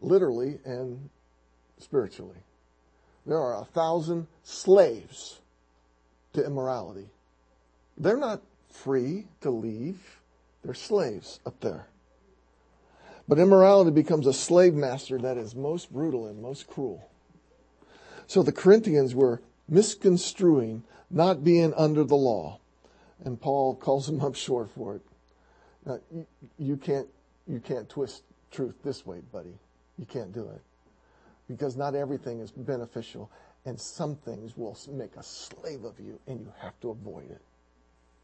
Literally 0.00 0.58
and 0.64 1.08
spiritually. 1.78 2.36
There 3.26 3.38
are 3.38 3.60
a 3.60 3.64
thousand 3.64 4.28
slaves 4.42 5.40
to 6.32 6.44
immorality. 6.44 7.08
They're 7.98 8.16
not 8.16 8.42
free 8.70 9.26
to 9.40 9.50
leave. 9.50 10.20
They're 10.62 10.74
slaves 10.74 11.40
up 11.46 11.60
there. 11.60 11.86
But 13.28 13.38
immorality 13.38 13.90
becomes 13.90 14.26
a 14.26 14.32
slave 14.32 14.74
master 14.74 15.18
that 15.18 15.36
is 15.36 15.54
most 15.54 15.92
brutal 15.92 16.26
and 16.26 16.40
most 16.40 16.68
cruel. 16.68 17.08
So 18.26 18.42
the 18.42 18.52
Corinthians 18.52 19.14
were 19.14 19.40
misconstruing 19.68 20.84
not 21.10 21.42
being 21.42 21.74
under 21.74 22.04
the 22.04 22.16
law. 22.16 22.60
And 23.24 23.40
Paul 23.40 23.74
calls 23.74 24.06
them 24.06 24.20
up 24.20 24.36
short 24.36 24.70
for 24.70 24.96
it. 24.96 25.02
Now, 25.84 26.00
you, 26.12 26.26
you 26.58 26.76
can't, 26.76 27.08
you 27.48 27.60
can't 27.60 27.88
twist 27.88 28.22
truth 28.50 28.74
this 28.84 29.06
way, 29.06 29.20
buddy. 29.32 29.54
You 29.98 30.06
can't 30.06 30.32
do 30.32 30.48
it. 30.48 30.62
Because 31.48 31.76
not 31.76 31.94
everything 31.94 32.40
is 32.40 32.50
beneficial, 32.50 33.30
and 33.64 33.80
some 33.80 34.16
things 34.16 34.56
will 34.56 34.76
make 34.90 35.16
a 35.16 35.22
slave 35.22 35.84
of 35.84 35.98
you, 36.00 36.18
and 36.26 36.40
you 36.40 36.52
have 36.58 36.78
to 36.80 36.90
avoid 36.90 37.30
it. 37.30 37.42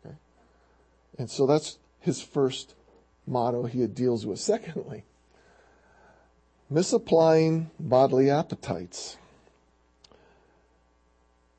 Okay? 0.04 0.16
And 1.18 1.30
so 1.30 1.46
that's 1.46 1.78
his 2.00 2.20
first 2.20 2.74
motto 3.26 3.64
he 3.64 3.86
deals 3.86 4.26
with. 4.26 4.38
Secondly, 4.38 5.04
misapplying 6.68 7.70
bodily 7.78 8.30
appetites. 8.30 9.16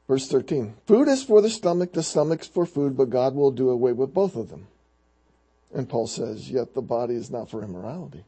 Verse 0.07 0.27
13 0.27 0.75
Food 0.85 1.07
is 1.07 1.23
for 1.23 1.41
the 1.41 1.49
stomach, 1.49 1.93
the 1.93 2.03
stomach's 2.03 2.47
for 2.47 2.65
food, 2.65 2.97
but 2.97 3.09
God 3.09 3.35
will 3.35 3.51
do 3.51 3.69
away 3.69 3.93
with 3.93 4.13
both 4.13 4.35
of 4.35 4.49
them. 4.49 4.67
And 5.73 5.89
Paul 5.89 6.07
says, 6.07 6.51
Yet 6.51 6.73
the 6.73 6.81
body 6.81 7.15
is 7.15 7.31
not 7.31 7.49
for 7.49 7.63
immorality, 7.63 8.25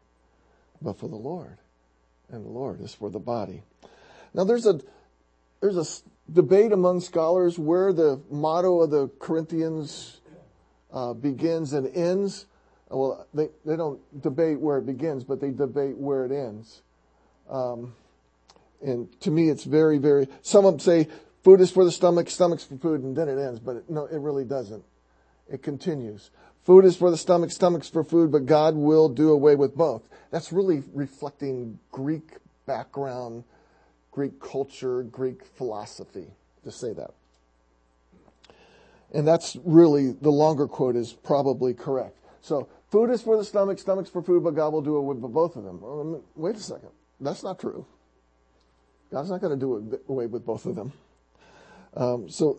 but 0.82 0.98
for 0.98 1.08
the 1.08 1.16
Lord. 1.16 1.58
And 2.30 2.46
the 2.46 2.50
Lord 2.50 2.82
is 2.82 2.94
for 2.94 3.10
the 3.10 3.20
body. 3.20 3.62
Now 4.34 4.44
there's 4.44 4.66
a 4.66 4.80
there's 5.62 5.78
a 5.78 5.86
debate 6.32 6.72
among 6.72 7.02
scholars 7.02 7.58
where 7.58 7.94
the 7.94 8.22
motto 8.30 8.82
of 8.82 8.92
the 8.92 9.08
Corinthians 9.20 10.22
uh, 10.92 11.14
begins 11.14 11.74
and 11.74 11.88
ends. 11.96 12.46
Well, 12.90 13.28
they, 13.34 13.50
they 13.66 13.76
don't 13.76 14.00
debate 14.22 14.60
where 14.60 14.78
it 14.78 14.86
begins, 14.86 15.24
but 15.24 15.42
they 15.42 15.52
debate 15.52 15.98
where 15.98 16.26
it 16.26 16.32
ends. 16.32 16.82
Um, 17.50 17.94
and 18.82 19.20
to 19.22 19.32
me, 19.32 19.50
it's 19.50 19.64
very, 19.64 19.98
very. 19.98 20.28
Some 20.42 20.66
of 20.66 20.74
them 20.74 20.80
say 20.80 21.08
food 21.44 21.62
is 21.62 21.72
for 21.72 21.84
the 21.84 21.92
stomach, 21.92 22.30
stomach's 22.30 22.64
for 22.64 22.78
food, 22.78 23.02
and 23.02 23.16
then 23.16 23.28
it 23.28 23.40
ends. 23.40 23.60
But 23.60 23.78
it, 23.78 23.90
no, 23.90 24.06
it 24.06 24.18
really 24.18 24.46
doesn't. 24.46 24.84
It 25.52 25.64
continues. 25.64 26.32
Food 26.66 26.84
is 26.84 26.98
for 26.98 27.12
the 27.12 27.18
stomach, 27.18 27.52
stomach's 27.52 27.90
for 27.90 28.04
food, 28.04 28.32
but 28.32 28.48
God 28.48 28.74
will 28.76 29.08
do 29.08 29.30
away 29.30 29.56
with 29.56 29.76
both. 29.76 30.02
That's 30.32 30.52
really 30.52 30.82
reflecting 30.94 31.80
Greek 31.92 32.38
background, 32.66 33.44
Greek 34.12 34.40
culture, 34.42 35.04
Greek 35.04 35.46
philosophy 35.46 36.26
to 36.64 36.72
say 36.72 36.92
that. 36.94 37.12
And 39.14 39.28
that's 39.28 39.56
really, 39.64 40.12
the 40.12 40.32
longer 40.32 40.68
quote 40.68 40.96
is 40.96 41.14
probably 41.14 41.76
correct. 41.76 42.18
So, 42.42 42.68
food 42.90 43.12
is 43.12 43.22
for 43.22 43.38
the 43.38 43.46
stomach, 43.46 43.78
stomach's 43.78 44.10
for 44.10 44.24
food, 44.24 44.44
but 44.44 44.56
God 44.56 44.74
will 44.74 44.82
do 44.82 44.96
away 44.96 45.16
with 45.18 45.32
both 45.32 45.56
of 45.56 45.64
them. 45.64 45.82
Well, 45.82 46.24
wait 46.36 46.56
a 46.56 46.60
second. 46.60 46.90
That's 47.22 47.44
not 47.44 47.60
true. 47.60 47.86
God's 49.12 49.30
not 49.30 49.40
going 49.40 49.58
to 49.58 49.60
do 49.60 50.00
away 50.10 50.26
with 50.26 50.44
both 50.44 50.66
of 50.66 50.76
them. 50.76 50.94
Um, 51.96 52.30
so, 52.30 52.58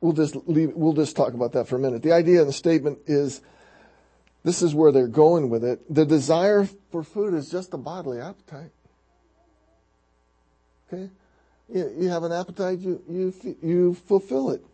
we'll 0.00 0.12
just 0.12 0.36
leave, 0.46 0.72
we'll 0.74 0.92
just 0.92 1.16
talk 1.16 1.34
about 1.34 1.52
that 1.52 1.68
for 1.68 1.76
a 1.76 1.78
minute. 1.78 2.02
The 2.02 2.12
idea 2.12 2.40
in 2.40 2.46
the 2.46 2.52
statement 2.52 2.98
is, 3.06 3.40
this 4.44 4.62
is 4.62 4.74
where 4.74 4.92
they're 4.92 5.08
going 5.08 5.50
with 5.50 5.64
it. 5.64 5.82
The 5.92 6.06
desire 6.06 6.68
for 6.92 7.02
food 7.02 7.34
is 7.34 7.50
just 7.50 7.74
a 7.74 7.76
bodily 7.76 8.20
appetite. 8.20 8.70
Okay? 10.86 11.10
You, 11.72 11.94
you 11.98 12.08
have 12.10 12.22
an 12.22 12.32
appetite, 12.32 12.78
you, 12.78 13.02
you, 13.08 13.56
you 13.60 13.94
fulfill 13.94 14.50
it. 14.50 14.64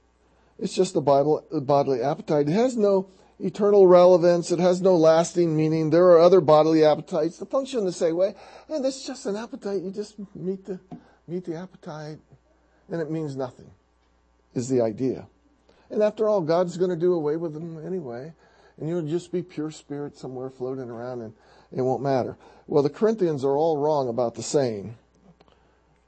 It's 0.58 0.74
just 0.74 0.94
a 0.94 1.00
Bible, 1.00 1.44
bodily 1.50 2.02
appetite. 2.02 2.48
It 2.48 2.52
has 2.52 2.76
no 2.76 3.08
eternal 3.40 3.86
relevance. 3.86 4.52
It 4.52 4.58
has 4.58 4.82
no 4.82 4.94
lasting 4.94 5.56
meaning. 5.56 5.90
There 5.90 6.04
are 6.10 6.20
other 6.20 6.40
bodily 6.40 6.84
appetites 6.84 7.38
that 7.38 7.50
function 7.50 7.84
the 7.84 7.92
same 7.92 8.16
way. 8.16 8.34
And 8.68 8.84
it's 8.84 9.06
just 9.06 9.24
an 9.26 9.36
appetite. 9.36 9.82
You 9.82 9.90
just 9.90 10.16
meet 10.36 10.66
the, 10.66 10.78
meet 11.26 11.46
the 11.46 11.56
appetite 11.56 12.18
and 12.90 13.00
it 13.00 13.10
means 13.10 13.34
nothing 13.34 13.70
is 14.54 14.68
the 14.68 14.80
idea. 14.80 15.26
And 15.90 16.02
after 16.02 16.28
all, 16.28 16.40
God's 16.40 16.76
going 16.76 16.90
to 16.90 16.96
do 16.96 17.14
away 17.14 17.36
with 17.36 17.54
them 17.54 17.84
anyway. 17.86 18.32
And 18.78 18.88
you'll 18.88 19.02
just 19.02 19.30
be 19.30 19.42
pure 19.42 19.70
spirit 19.70 20.16
somewhere 20.16 20.50
floating 20.50 20.90
around 20.90 21.20
and 21.20 21.34
it 21.70 21.82
won't 21.82 22.02
matter. 22.02 22.36
Well, 22.66 22.82
the 22.82 22.90
Corinthians 22.90 23.44
are 23.44 23.56
all 23.56 23.76
wrong 23.76 24.08
about 24.08 24.34
the 24.34 24.42
saying. 24.42 24.96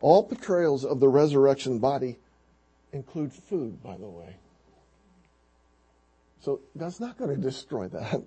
All 0.00 0.22
portrayals 0.22 0.84
of 0.84 1.00
the 1.00 1.08
resurrection 1.08 1.78
body 1.78 2.16
include 2.92 3.32
food, 3.32 3.82
by 3.82 3.96
the 3.96 4.08
way. 4.08 4.36
So 6.40 6.60
God's 6.76 7.00
not 7.00 7.18
going 7.18 7.34
to 7.34 7.40
destroy 7.40 7.88
that. 7.88 8.22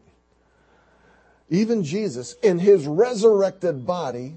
Even 1.49 1.83
Jesus, 1.83 2.33
in 2.43 2.59
his 2.59 2.87
resurrected 2.87 3.85
body, 3.85 4.35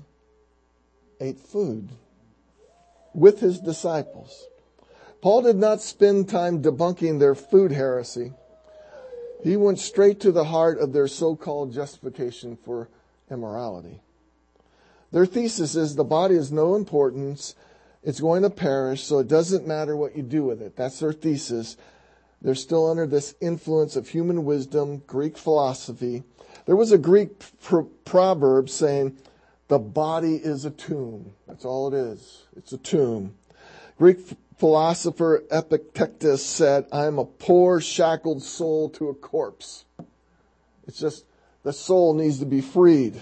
ate 1.21 1.41
food 1.41 1.89
with 3.15 3.41
his 3.41 3.59
disciples. 3.59 4.47
Paul 5.23 5.43
did 5.43 5.57
not 5.57 5.83
spend 5.83 6.29
time 6.29 6.63
debunking 6.63 7.19
their 7.19 7.35
food 7.35 7.73
heresy. 7.73 8.33
He 9.43 9.57
went 9.57 9.79
straight 9.79 10.21
to 10.21 10.33
the 10.33 10.45
heart 10.45 10.79
of 10.79 10.93
their 10.93 11.09
so-called 11.09 11.73
justification 11.73 12.57
for 12.57 12.89
immorality. 13.31 14.01
Their 15.13 15.27
thesis 15.27 15.75
is 15.75 15.97
the 15.97 16.05
body 16.05 16.37
is 16.37 16.53
no 16.53 16.75
importance. 16.75 17.55
It's 18.03 18.21
going 18.21 18.43
to 18.43 18.51
perish, 18.51 19.03
so 19.05 19.19
it 19.19 19.29
doesn't 19.29 19.67
matter 19.67 19.97
what 19.97 20.17
you 20.17 20.23
do 20.23 20.45
with 20.45 20.63
it. 20.63 20.77
That's 20.77 21.01
their 21.01 21.13
thesis. 21.13 21.77
They're 22.41 22.55
still 22.55 22.91
under 22.91 23.07
this 23.07 23.35
influence 23.41 23.97
of 23.97 24.09
human 24.09 24.45
wisdom, 24.45 25.03
Greek 25.07 25.37
philosophy. 25.37 26.23
There 26.65 26.77
was 26.77 26.93
a 26.93 26.99
Greek 26.99 27.39
pr- 27.61 27.81
proverb 28.05 28.71
saying, 28.71 29.19
the 29.69 29.79
body 29.79 30.37
is 30.37 30.65
a 30.65 30.71
tomb. 30.71 31.33
That's 31.47 31.65
all 31.65 31.93
it 31.93 31.97
is. 31.97 32.45
It's 32.57 32.73
a 32.73 32.79
tomb. 32.79 33.35
Greek 33.99 34.19
philosopher 34.61 35.43
Epictetus 35.51 36.45
said, 36.45 36.87
I 36.93 37.07
am 37.07 37.19
a 37.19 37.25
poor 37.25 37.81
shackled 37.81 38.43
soul 38.43 38.91
to 38.91 39.09
a 39.09 39.15
corpse. 39.15 39.87
It's 40.87 41.01
just 41.01 41.25
the 41.63 41.73
soul 41.73 42.15
needs 42.15 42.39
to 42.41 42.47
be 42.47 42.61
freed. 42.61 43.21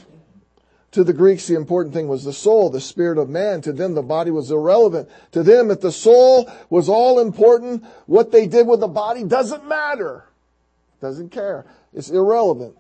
To 0.92 1.04
the 1.04 1.12
Greeks, 1.12 1.46
the 1.46 1.54
important 1.54 1.94
thing 1.94 2.08
was 2.08 2.24
the 2.24 2.32
soul, 2.32 2.70
the 2.70 2.80
spirit 2.80 3.18
of 3.18 3.28
man. 3.28 3.60
To 3.62 3.72
them, 3.72 3.94
the 3.94 4.02
body 4.02 4.30
was 4.32 4.50
irrelevant. 4.50 5.08
To 5.32 5.42
them, 5.42 5.70
if 5.70 5.80
the 5.80 5.92
soul 5.92 6.50
was 6.70 6.88
all 6.88 7.20
important, 7.20 7.84
what 8.06 8.32
they 8.32 8.46
did 8.46 8.66
with 8.66 8.80
the 8.80 8.88
body 8.88 9.22
doesn't 9.22 9.68
matter. 9.68 10.24
Doesn't 11.00 11.30
care. 11.30 11.66
It's 11.92 12.10
irrelevant. 12.10 12.76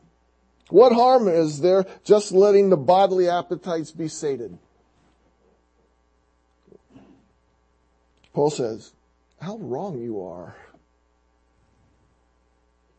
What 0.70 0.92
harm 0.92 1.28
is 1.28 1.60
there 1.60 1.86
just 2.02 2.32
letting 2.32 2.70
the 2.70 2.76
bodily 2.76 3.28
appetites 3.28 3.92
be 3.92 4.08
sated? 4.08 4.58
Paul 8.38 8.50
says, 8.50 8.92
how 9.40 9.56
wrong 9.56 10.00
you 10.00 10.22
are. 10.22 10.54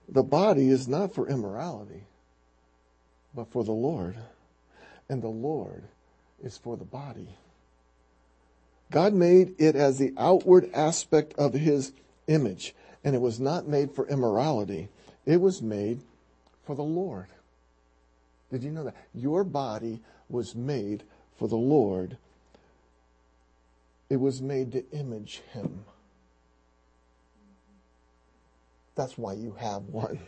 The 0.09 0.21
body 0.21 0.67
is 0.67 0.85
not 0.85 1.15
for 1.15 1.29
immorality, 1.29 2.03
but 3.33 3.49
for 3.49 3.63
the 3.63 3.71
Lord 3.71 4.17
and 5.07 5.21
the 5.21 5.29
Lord 5.29 5.83
is 6.43 6.57
for 6.57 6.75
the 6.75 6.83
body. 6.83 7.29
God 8.91 9.13
made 9.13 9.55
it 9.59 9.77
as 9.77 9.97
the 9.97 10.13
outward 10.17 10.69
aspect 10.73 11.35
of 11.37 11.53
his 11.53 11.93
image, 12.27 12.75
and 13.05 13.15
it 13.15 13.21
was 13.21 13.39
not 13.39 13.65
made 13.65 13.93
for 13.95 14.05
immorality. 14.09 14.89
It 15.25 15.39
was 15.39 15.61
made 15.61 16.01
for 16.65 16.75
the 16.75 16.83
Lord. 16.83 17.27
Did 18.51 18.65
you 18.65 18.71
know 18.71 18.83
that? 18.83 18.97
Your 19.13 19.45
body 19.45 20.01
was 20.27 20.53
made 20.53 21.03
for 21.37 21.47
the 21.47 21.55
Lord. 21.55 22.17
It 24.09 24.19
was 24.19 24.41
made 24.41 24.71
to 24.71 24.89
image 24.91 25.41
him. 25.53 25.85
That's 28.95 29.17
why 29.17 29.33
you 29.33 29.55
have 29.59 29.83
one. 29.83 30.19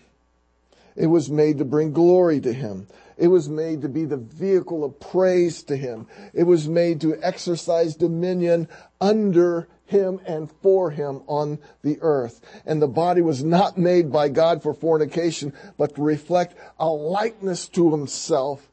It 0.95 1.07
was 1.07 1.29
made 1.29 1.57
to 1.57 1.65
bring 1.65 1.93
glory 1.93 2.39
to 2.41 2.53
him. 2.53 2.87
It 3.17 3.27
was 3.27 3.49
made 3.49 3.81
to 3.81 3.89
be 3.89 4.05
the 4.05 4.17
vehicle 4.17 4.83
of 4.83 4.99
praise 4.99 5.63
to 5.63 5.75
him. 5.75 6.07
It 6.33 6.43
was 6.43 6.67
made 6.67 7.01
to 7.01 7.17
exercise 7.21 7.95
dominion 7.95 8.67
under 8.99 9.67
him 9.85 10.19
and 10.25 10.51
for 10.61 10.91
him 10.91 11.21
on 11.27 11.59
the 11.81 11.97
earth. 12.01 12.41
And 12.65 12.81
the 12.81 12.87
body 12.87 13.21
was 13.21 13.43
not 13.43 13.77
made 13.77 14.11
by 14.11 14.29
God 14.29 14.63
for 14.63 14.73
fornication, 14.73 15.53
but 15.77 15.95
to 15.95 16.01
reflect 16.01 16.55
a 16.79 16.87
likeness 16.87 17.67
to 17.69 17.91
himself 17.91 18.67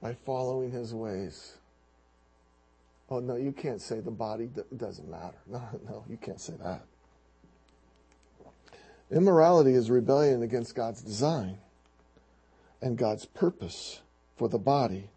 by 0.00 0.14
following 0.14 0.72
his 0.72 0.92
ways. 0.92 1.54
Oh 3.12 3.18
no, 3.18 3.36
you 3.36 3.52
can't 3.52 3.82
say 3.82 4.00
the 4.00 4.10
body 4.10 4.48
doesn't 4.74 5.06
matter. 5.06 5.36
No, 5.46 5.60
no, 5.86 6.04
you 6.08 6.16
can't 6.16 6.40
say 6.40 6.54
that. 6.62 6.86
Immorality 9.10 9.74
is 9.74 9.90
rebellion 9.90 10.42
against 10.42 10.74
God's 10.74 11.02
design 11.02 11.58
and 12.80 12.96
God's 12.96 13.26
purpose 13.26 14.00
for 14.38 14.48
the 14.48 14.58
body. 14.58 15.10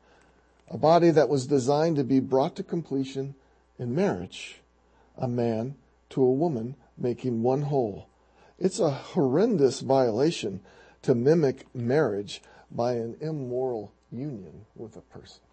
A 0.69 0.77
body 0.77 1.09
that 1.11 1.29
was 1.29 1.47
designed 1.47 1.95
to 1.95 2.03
be 2.03 2.19
brought 2.19 2.57
to 2.57 2.63
completion 2.63 3.33
in 3.79 3.95
marriage. 3.95 4.59
A 5.17 5.29
man 5.29 5.75
to 6.09 6.21
a 6.21 6.33
woman 6.33 6.75
making 6.97 7.43
one 7.43 7.61
whole. 7.61 8.09
It's 8.59 8.81
a 8.81 8.91
horrendous 8.91 9.79
violation 9.79 10.59
to 11.03 11.15
mimic 11.15 11.73
marriage 11.73 12.41
by 12.69 12.95
an 12.95 13.15
immoral 13.21 13.93
union 14.11 14.65
with 14.75 14.97
a 14.97 15.01
person. 15.01 15.44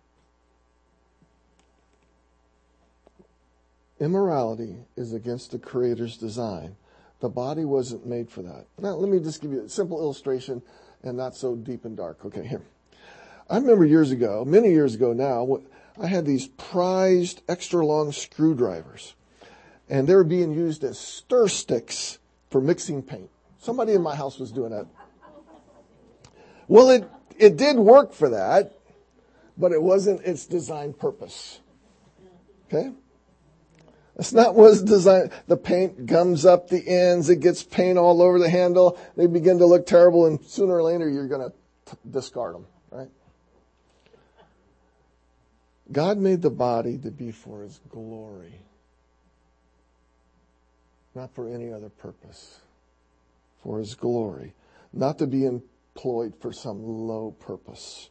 Immorality 4.02 4.74
is 4.96 5.12
against 5.12 5.52
the 5.52 5.60
Creator's 5.60 6.16
design. 6.16 6.74
The 7.20 7.28
body 7.28 7.64
wasn't 7.64 8.04
made 8.04 8.28
for 8.28 8.42
that. 8.42 8.66
Now, 8.76 8.94
let 8.94 9.08
me 9.08 9.20
just 9.20 9.40
give 9.40 9.52
you 9.52 9.62
a 9.62 9.68
simple 9.68 10.00
illustration 10.00 10.60
and 11.04 11.16
not 11.16 11.36
so 11.36 11.54
deep 11.54 11.84
and 11.84 11.96
dark. 11.96 12.24
Okay, 12.24 12.44
here. 12.44 12.62
I 13.48 13.58
remember 13.58 13.84
years 13.84 14.10
ago, 14.10 14.44
many 14.44 14.70
years 14.70 14.96
ago 14.96 15.12
now, 15.12 15.60
I 16.00 16.08
had 16.08 16.26
these 16.26 16.48
prized 16.48 17.42
extra 17.48 17.86
long 17.86 18.10
screwdrivers, 18.10 19.14
and 19.88 20.08
they 20.08 20.16
were 20.16 20.24
being 20.24 20.50
used 20.50 20.82
as 20.82 20.98
stir 20.98 21.46
sticks 21.46 22.18
for 22.50 22.60
mixing 22.60 23.02
paint. 23.02 23.30
Somebody 23.60 23.92
in 23.92 24.02
my 24.02 24.16
house 24.16 24.36
was 24.40 24.50
doing 24.50 24.72
that. 24.72 24.88
Well, 26.66 26.90
it, 26.90 27.08
it 27.38 27.56
did 27.56 27.76
work 27.76 28.14
for 28.14 28.30
that, 28.30 28.72
but 29.56 29.70
it 29.70 29.80
wasn't 29.80 30.22
its 30.22 30.44
design 30.44 30.92
purpose. 30.92 31.60
Okay? 32.66 32.90
That's 34.22 34.32
not 34.32 34.54
what 34.54 34.70
it's 34.70 34.82
designed. 34.82 35.32
The 35.48 35.56
paint 35.56 36.06
gums 36.06 36.46
up 36.46 36.68
the 36.68 36.86
ends. 36.86 37.28
It 37.28 37.40
gets 37.40 37.64
paint 37.64 37.98
all 37.98 38.22
over 38.22 38.38
the 38.38 38.48
handle. 38.48 38.96
They 39.16 39.26
begin 39.26 39.58
to 39.58 39.66
look 39.66 39.84
terrible, 39.84 40.26
and 40.26 40.40
sooner 40.44 40.76
or 40.76 40.84
later 40.84 41.08
you're 41.08 41.26
going 41.26 41.50
to 41.50 41.96
discard 42.08 42.54
them, 42.54 42.66
right? 42.92 43.08
God 45.90 46.18
made 46.18 46.40
the 46.40 46.50
body 46.50 46.98
to 46.98 47.10
be 47.10 47.32
for 47.32 47.64
His 47.64 47.80
glory, 47.88 48.60
not 51.16 51.34
for 51.34 51.52
any 51.52 51.72
other 51.72 51.88
purpose. 51.88 52.60
For 53.64 53.80
His 53.80 53.96
glory, 53.96 54.54
not 54.92 55.18
to 55.18 55.26
be 55.26 55.46
employed 55.46 56.34
for 56.38 56.52
some 56.52 56.80
low 56.84 57.32
purpose. 57.40 58.08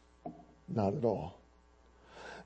Not 0.68 0.94
at 0.94 1.06
all. 1.06 1.40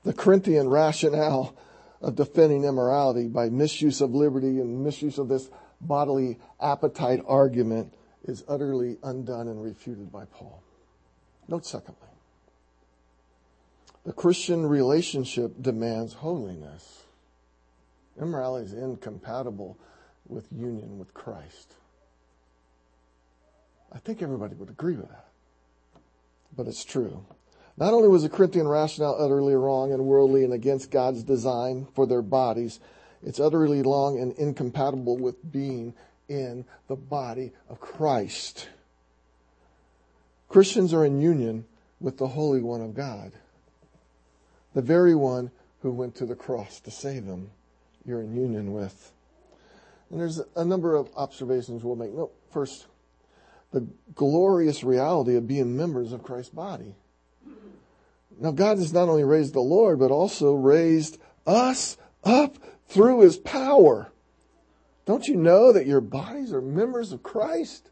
The 0.05 0.13
Corinthian 0.13 0.69
rationale 0.69 1.53
of 2.01 2.15
defending 2.15 2.63
immorality 2.63 3.27
by 3.27 3.49
misuse 3.49 4.01
of 4.01 4.13
liberty 4.13 4.59
and 4.59 4.83
misuse 4.83 5.17
of 5.17 5.27
this 5.27 5.49
bodily 5.81 6.37
appetite 6.61 7.21
argument 7.27 7.93
is 8.25 8.43
utterly 8.47 8.97
undone 9.03 9.47
and 9.47 9.63
refuted 9.63 10.11
by 10.11 10.25
Paul. 10.25 10.61
Note 11.47 11.65
secondly, 11.65 12.01
the 14.05 14.13
Christian 14.13 14.65
relationship 14.65 15.61
demands 15.61 16.13
holiness. 16.13 17.03
Immorality 18.19 18.67
is 18.67 18.73
incompatible 18.73 19.77
with 20.27 20.47
union 20.51 20.97
with 20.97 21.13
Christ. 21.13 21.73
I 23.91 23.99
think 23.99 24.21
everybody 24.21 24.55
would 24.55 24.69
agree 24.69 24.95
with 24.95 25.09
that. 25.09 25.27
But 26.55 26.67
it's 26.67 26.83
true. 26.83 27.25
Not 27.77 27.93
only 27.93 28.07
was 28.07 28.23
the 28.23 28.29
Corinthian 28.29 28.67
rationale 28.67 29.15
utterly 29.19 29.55
wrong 29.55 29.93
and 29.93 30.05
worldly 30.05 30.43
and 30.43 30.51
against 30.51 30.89
God's 30.89 31.23
design 31.23 31.87
for 31.93 32.07
their 32.07 32.23
bodies, 32.23 32.79
it's 33.23 33.39
utterly 33.39 33.83
wrong 33.83 34.19
and 34.19 34.33
incompatible 34.33 35.17
with 35.17 35.51
being 35.51 35.93
in 36.27 36.65
the 36.87 36.95
body 36.95 37.51
of 37.69 37.79
Christ. 37.79 38.69
Christians 40.49 40.93
are 40.93 41.05
in 41.05 41.21
union 41.21 41.65
with 41.99 42.17
the 42.17 42.27
Holy 42.27 42.61
One 42.61 42.81
of 42.81 42.95
God, 42.95 43.31
the 44.73 44.81
very 44.81 45.13
one 45.13 45.51
who 45.81 45.91
went 45.91 46.15
to 46.15 46.25
the 46.25 46.35
cross 46.35 46.79
to 46.81 46.91
save 46.91 47.25
them. 47.25 47.51
You're 48.05 48.21
in 48.21 48.35
union 48.35 48.73
with. 48.73 49.11
And 50.09 50.19
there's 50.19 50.41
a 50.55 50.65
number 50.65 50.95
of 50.95 51.09
observations 51.15 51.83
we'll 51.83 51.95
make. 51.95 52.13
No, 52.13 52.31
first, 52.51 52.87
the 53.71 53.85
glorious 54.15 54.83
reality 54.83 55.35
of 55.35 55.47
being 55.47 55.75
members 55.75 56.13
of 56.13 56.23
Christ's 56.23 56.53
body. 56.53 56.95
Now, 58.39 58.51
God 58.51 58.77
has 58.77 58.93
not 58.93 59.09
only 59.09 59.23
raised 59.23 59.53
the 59.53 59.59
Lord, 59.61 59.99
but 59.99 60.11
also 60.11 60.53
raised 60.53 61.17
us 61.45 61.97
up 62.23 62.57
through 62.87 63.21
his 63.21 63.37
power. 63.37 64.11
Don't 65.05 65.27
you 65.27 65.35
know 65.35 65.71
that 65.71 65.87
your 65.87 66.01
bodies 66.01 66.53
are 66.53 66.61
members 66.61 67.11
of 67.11 67.23
Christ? 67.23 67.89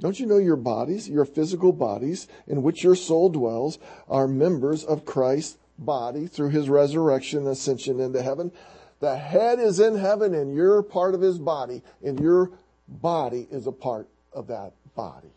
Don't 0.00 0.20
you 0.20 0.26
know 0.26 0.38
your 0.38 0.56
bodies, 0.56 1.08
your 1.08 1.24
physical 1.24 1.72
bodies 1.72 2.28
in 2.46 2.62
which 2.62 2.84
your 2.84 2.94
soul 2.94 3.28
dwells, 3.28 3.78
are 4.08 4.28
members 4.28 4.84
of 4.84 5.04
Christ's 5.04 5.58
body 5.78 6.26
through 6.26 6.50
his 6.50 6.68
resurrection 6.68 7.40
and 7.40 7.48
ascension 7.48 8.00
into 8.00 8.22
heaven? 8.22 8.52
The 9.00 9.16
head 9.16 9.58
is 9.58 9.80
in 9.80 9.96
heaven 9.96 10.34
and 10.34 10.54
you're 10.54 10.82
part 10.82 11.14
of 11.14 11.20
his 11.20 11.38
body, 11.38 11.82
and 12.04 12.20
your 12.20 12.50
body 12.88 13.46
is 13.50 13.66
a 13.66 13.72
part 13.72 14.08
of 14.32 14.46
that 14.48 14.72
body. 14.94 15.35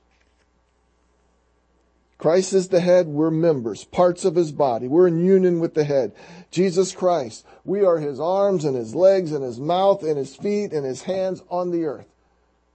Christ 2.20 2.52
is 2.52 2.68
the 2.68 2.82
head. 2.82 3.08
We're 3.08 3.32
members, 3.32 3.86
parts 3.86 4.26
of 4.26 4.36
his 4.36 4.52
body. 4.52 4.90
We're 4.90 5.08
in 5.08 5.26
union 5.26 5.62
with 5.62 5.74
the 5.74 5.86
head. 5.86 6.14
Jesus 6.52 6.92
Christ. 6.92 7.46
We 7.64 7.82
are 7.82 7.98
his 7.98 8.20
arms 8.20 8.66
and 8.66 8.76
his 8.76 8.94
legs 8.94 9.32
and 9.32 9.42
his 9.42 9.60
mouth 9.60 10.04
and 10.04 10.18
his 10.18 10.36
feet 10.36 10.74
and 10.74 10.86
his 10.86 11.04
hands 11.04 11.42
on 11.50 11.72
the 11.72 11.86
earth. 11.86 12.08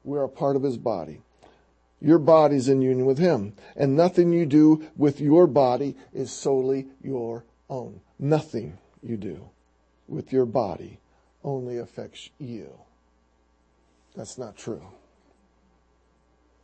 We 0.02 0.18
are 0.18 0.24
a 0.24 0.30
part 0.30 0.56
of 0.56 0.62
his 0.62 0.78
body. 0.78 1.20
Your 2.00 2.18
body's 2.18 2.68
in 2.68 2.80
union 2.80 3.04
with 3.04 3.18
him. 3.18 3.52
And 3.76 3.94
nothing 3.94 4.32
you 4.32 4.46
do 4.46 4.88
with 4.96 5.20
your 5.20 5.46
body 5.46 5.94
is 6.14 6.32
solely 6.32 6.86
your 7.02 7.44
own. 7.68 8.00
Nothing 8.18 8.78
you 9.02 9.18
do 9.18 9.50
with 10.08 10.32
your 10.32 10.46
body 10.46 11.00
only 11.42 11.76
affects 11.76 12.30
you. 12.38 12.78
That's 14.16 14.38
not 14.38 14.56
true. 14.56 14.86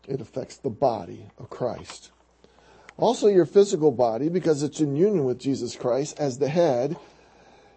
It 0.08 0.22
affects 0.22 0.56
the 0.56 0.70
body 0.70 1.26
of 1.38 1.50
Christ. 1.50 2.10
Also, 3.00 3.28
your 3.28 3.46
physical 3.46 3.90
body, 3.90 4.28
because 4.28 4.62
it's 4.62 4.78
in 4.78 4.94
union 4.94 5.24
with 5.24 5.38
Jesus 5.38 5.74
Christ 5.74 6.20
as 6.20 6.36
the 6.36 6.50
head, 6.50 6.98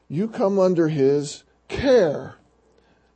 you 0.09 0.27
come 0.27 0.59
under 0.59 0.89
his 0.89 1.45
care. 1.69 2.35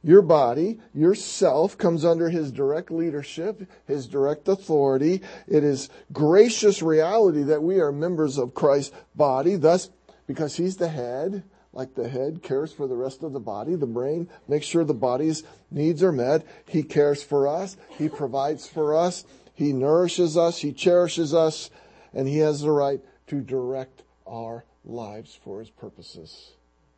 Your 0.01 0.21
body, 0.21 0.79
yourself, 0.93 1.77
comes 1.77 2.05
under 2.05 2.29
his 2.29 2.53
direct 2.53 2.91
leadership, 2.91 3.69
his 3.85 4.07
direct 4.07 4.47
authority. 4.47 5.21
It 5.49 5.65
is 5.65 5.89
gracious 6.13 6.81
reality 6.81 7.43
that 7.43 7.61
we 7.61 7.81
are 7.81 7.91
members 7.91 8.37
of 8.37 8.53
Christ's 8.53 8.95
body. 9.13 9.57
Thus, 9.57 9.89
because 10.27 10.55
he's 10.55 10.77
the 10.77 10.87
head, 10.87 11.43
like 11.73 11.93
the 11.95 12.07
head 12.07 12.41
cares 12.41 12.71
for 12.71 12.87
the 12.87 12.95
rest 12.95 13.21
of 13.21 13.33
the 13.33 13.41
body, 13.41 13.75
the 13.75 13.85
brain 13.85 14.29
makes 14.47 14.65
sure 14.65 14.85
the 14.85 14.93
body's 14.93 15.43
needs 15.71 16.01
are 16.01 16.13
met. 16.13 16.45
He 16.67 16.83
cares 16.83 17.21
for 17.21 17.49
us. 17.49 17.75
He 17.97 18.07
provides 18.07 18.65
for 18.65 18.95
us. 18.95 19.25
He 19.53 19.73
nourishes 19.73 20.37
us. 20.37 20.59
He 20.59 20.71
cherishes 20.71 21.33
us 21.33 21.69
and 22.17 22.27
He 22.27 22.39
has 22.39 22.61
the 22.61 22.71
right 22.71 22.99
to 23.27 23.41
direct 23.41 24.01
our 24.25 24.65
lives 24.83 25.39
for 25.41 25.59
His 25.59 25.69
purposes. 25.69 26.53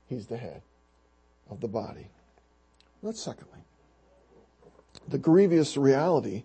He's 0.08 0.26
the 0.28 0.38
head 0.38 0.62
of 1.52 1.60
the 1.60 1.68
body. 1.68 2.08
That's 3.04 3.22
secondly. 3.22 3.60
The 5.10 5.18
grievous 5.18 5.76
reality 5.76 6.44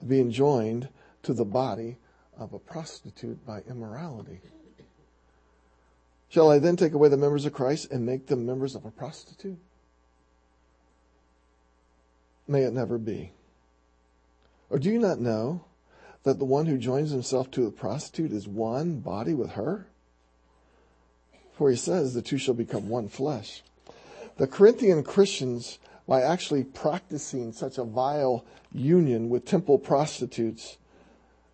of 0.00 0.08
being 0.08 0.30
joined 0.30 0.88
to 1.24 1.34
the 1.34 1.44
body 1.44 1.98
of 2.38 2.52
a 2.52 2.58
prostitute 2.58 3.44
by 3.44 3.62
immorality. 3.68 4.40
Shall 6.28 6.50
I 6.50 6.58
then 6.60 6.76
take 6.76 6.92
away 6.92 7.08
the 7.08 7.16
members 7.16 7.46
of 7.46 7.52
Christ 7.52 7.90
and 7.90 8.06
make 8.06 8.28
them 8.28 8.46
members 8.46 8.76
of 8.76 8.84
a 8.84 8.90
prostitute? 8.90 9.58
May 12.46 12.62
it 12.62 12.72
never 12.72 12.96
be. 12.96 13.32
Or 14.70 14.78
do 14.78 14.88
you 14.88 14.98
not 14.98 15.20
know 15.20 15.64
that 16.24 16.38
the 16.38 16.44
one 16.44 16.66
who 16.66 16.76
joins 16.76 17.10
himself 17.10 17.50
to 17.52 17.66
a 17.66 17.70
prostitute 17.70 18.32
is 18.32 18.48
one 18.48 18.98
body 18.98 19.34
with 19.34 19.52
her? 19.52 19.86
For 21.52 21.70
he 21.70 21.76
says 21.76 22.12
the 22.12 22.22
two 22.22 22.38
shall 22.38 22.54
become 22.54 22.88
one 22.88 23.08
flesh. 23.08 23.62
The 24.36 24.46
Corinthian 24.46 25.04
Christians, 25.04 25.78
by 26.08 26.22
actually 26.22 26.64
practicing 26.64 27.52
such 27.52 27.78
a 27.78 27.84
vile 27.84 28.44
union 28.72 29.28
with 29.28 29.44
temple 29.44 29.78
prostitutes, 29.78 30.78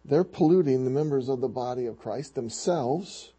they're 0.05 0.25
polluting 0.25 0.85
the 0.85 0.91
members 0.91 1.29
of 1.29 1.41
the 1.41 1.49
body 1.49 1.85
of 1.85 1.99
Christ 1.99 2.35
themselves, 2.35 3.33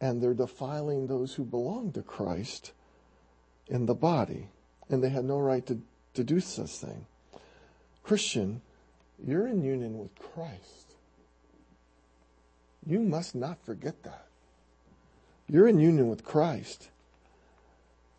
and 0.00 0.22
they're 0.22 0.34
defiling 0.34 1.06
those 1.06 1.34
who 1.34 1.44
belong 1.44 1.92
to 1.92 2.02
Christ 2.02 2.72
in 3.66 3.86
the 3.86 3.94
body. 3.94 4.48
And 4.88 5.02
they 5.02 5.08
had 5.08 5.24
no 5.24 5.40
right 5.40 5.66
to, 5.66 5.80
to 6.14 6.22
do 6.22 6.38
such 6.40 6.70
thing. 6.70 7.06
Christian, 8.02 8.62
you're 9.26 9.46
in 9.46 9.62
union 9.62 9.98
with 9.98 10.14
Christ. 10.16 10.94
You 12.86 13.00
must 13.00 13.34
not 13.34 13.64
forget 13.64 14.02
that. 14.04 14.26
You're 15.48 15.68
in 15.68 15.78
union 15.78 16.08
with 16.08 16.24
Christ. 16.24 16.88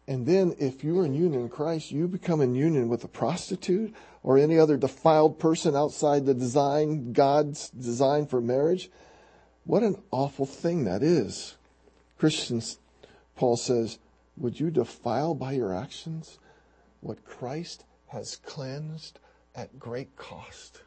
And 0.07 0.25
then 0.25 0.55
if 0.59 0.83
you're 0.83 1.05
in 1.05 1.13
union 1.13 1.43
with 1.43 1.51
Christ, 1.51 1.91
you 1.91 2.07
become 2.07 2.41
in 2.41 2.55
union 2.55 2.89
with 2.89 3.03
a 3.03 3.07
prostitute 3.07 3.93
or 4.23 4.37
any 4.37 4.59
other 4.59 4.77
defiled 4.77 5.39
person 5.39 5.75
outside 5.75 6.25
the 6.25 6.33
design, 6.33 7.13
God's 7.13 7.69
design 7.69 8.27
for 8.27 8.41
marriage. 8.41 8.89
What 9.63 9.83
an 9.83 10.01
awful 10.11 10.45
thing 10.45 10.83
that 10.83 11.01
is. 11.01 11.55
Christians, 12.17 12.77
Paul 13.35 13.57
says, 13.57 13.99
would 14.37 14.59
you 14.59 14.69
defile 14.71 15.33
by 15.33 15.53
your 15.53 15.73
actions 15.73 16.39
what 16.99 17.25
Christ 17.25 17.83
has 18.07 18.35
cleansed 18.35 19.19
at 19.55 19.79
great 19.79 20.15
cost? 20.15 20.81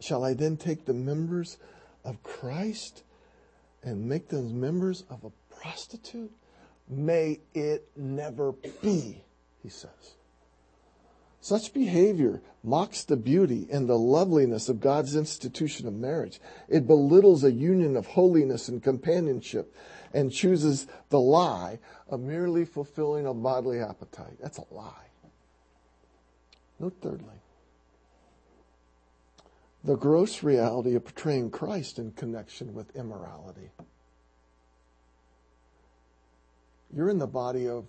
Shall 0.00 0.24
I 0.24 0.34
then 0.34 0.56
take 0.56 0.86
the 0.86 0.94
members 0.94 1.58
of 2.04 2.22
Christ 2.22 3.02
and 3.82 4.08
make 4.08 4.28
them 4.28 4.60
members 4.60 5.04
of 5.10 5.24
a 5.24 5.54
prostitute? 5.54 6.32
May 6.88 7.40
it 7.54 7.88
never 7.96 8.52
be, 8.82 9.22
he 9.62 9.68
says. 9.68 10.16
Such 11.42 11.72
behavior 11.72 12.42
mocks 12.62 13.04
the 13.04 13.16
beauty 13.16 13.66
and 13.70 13.88
the 13.88 13.98
loveliness 13.98 14.68
of 14.68 14.80
God's 14.80 15.16
institution 15.16 15.86
of 15.86 15.94
marriage. 15.94 16.40
It 16.68 16.86
belittles 16.86 17.44
a 17.44 17.52
union 17.52 17.96
of 17.96 18.06
holiness 18.06 18.68
and 18.68 18.82
companionship 18.82 19.74
and 20.12 20.32
chooses 20.32 20.86
the 21.08 21.20
lie 21.20 21.78
of 22.08 22.20
merely 22.20 22.64
fulfilling 22.64 23.26
a 23.26 23.32
bodily 23.32 23.80
appetite. 23.80 24.36
That's 24.40 24.58
a 24.58 24.74
lie. 24.74 25.08
Note 26.78 26.96
thirdly, 27.00 27.40
the 29.82 29.96
gross 29.96 30.42
reality 30.42 30.94
of 30.94 31.04
portraying 31.04 31.50
Christ 31.50 31.98
in 31.98 32.12
connection 32.12 32.74
with 32.74 32.94
immorality. 32.94 33.70
You're 36.94 37.08
in 37.08 37.18
the 37.18 37.26
body 37.26 37.68
of 37.68 37.86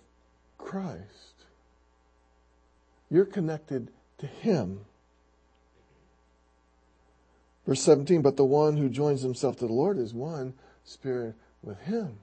Christ. 0.58 1.44
You're 3.10 3.26
connected 3.26 3.90
to 4.18 4.26
Him. 4.26 4.80
Verse 7.66 7.82
17, 7.82 8.22
but 8.22 8.36
the 8.36 8.44
one 8.44 8.76
who 8.76 8.88
joins 8.88 9.22
himself 9.22 9.56
to 9.58 9.66
the 9.66 9.72
Lord 9.72 9.98
is 9.98 10.14
one 10.14 10.54
spirit 10.84 11.34
with 11.62 11.80
Him. 11.80 12.18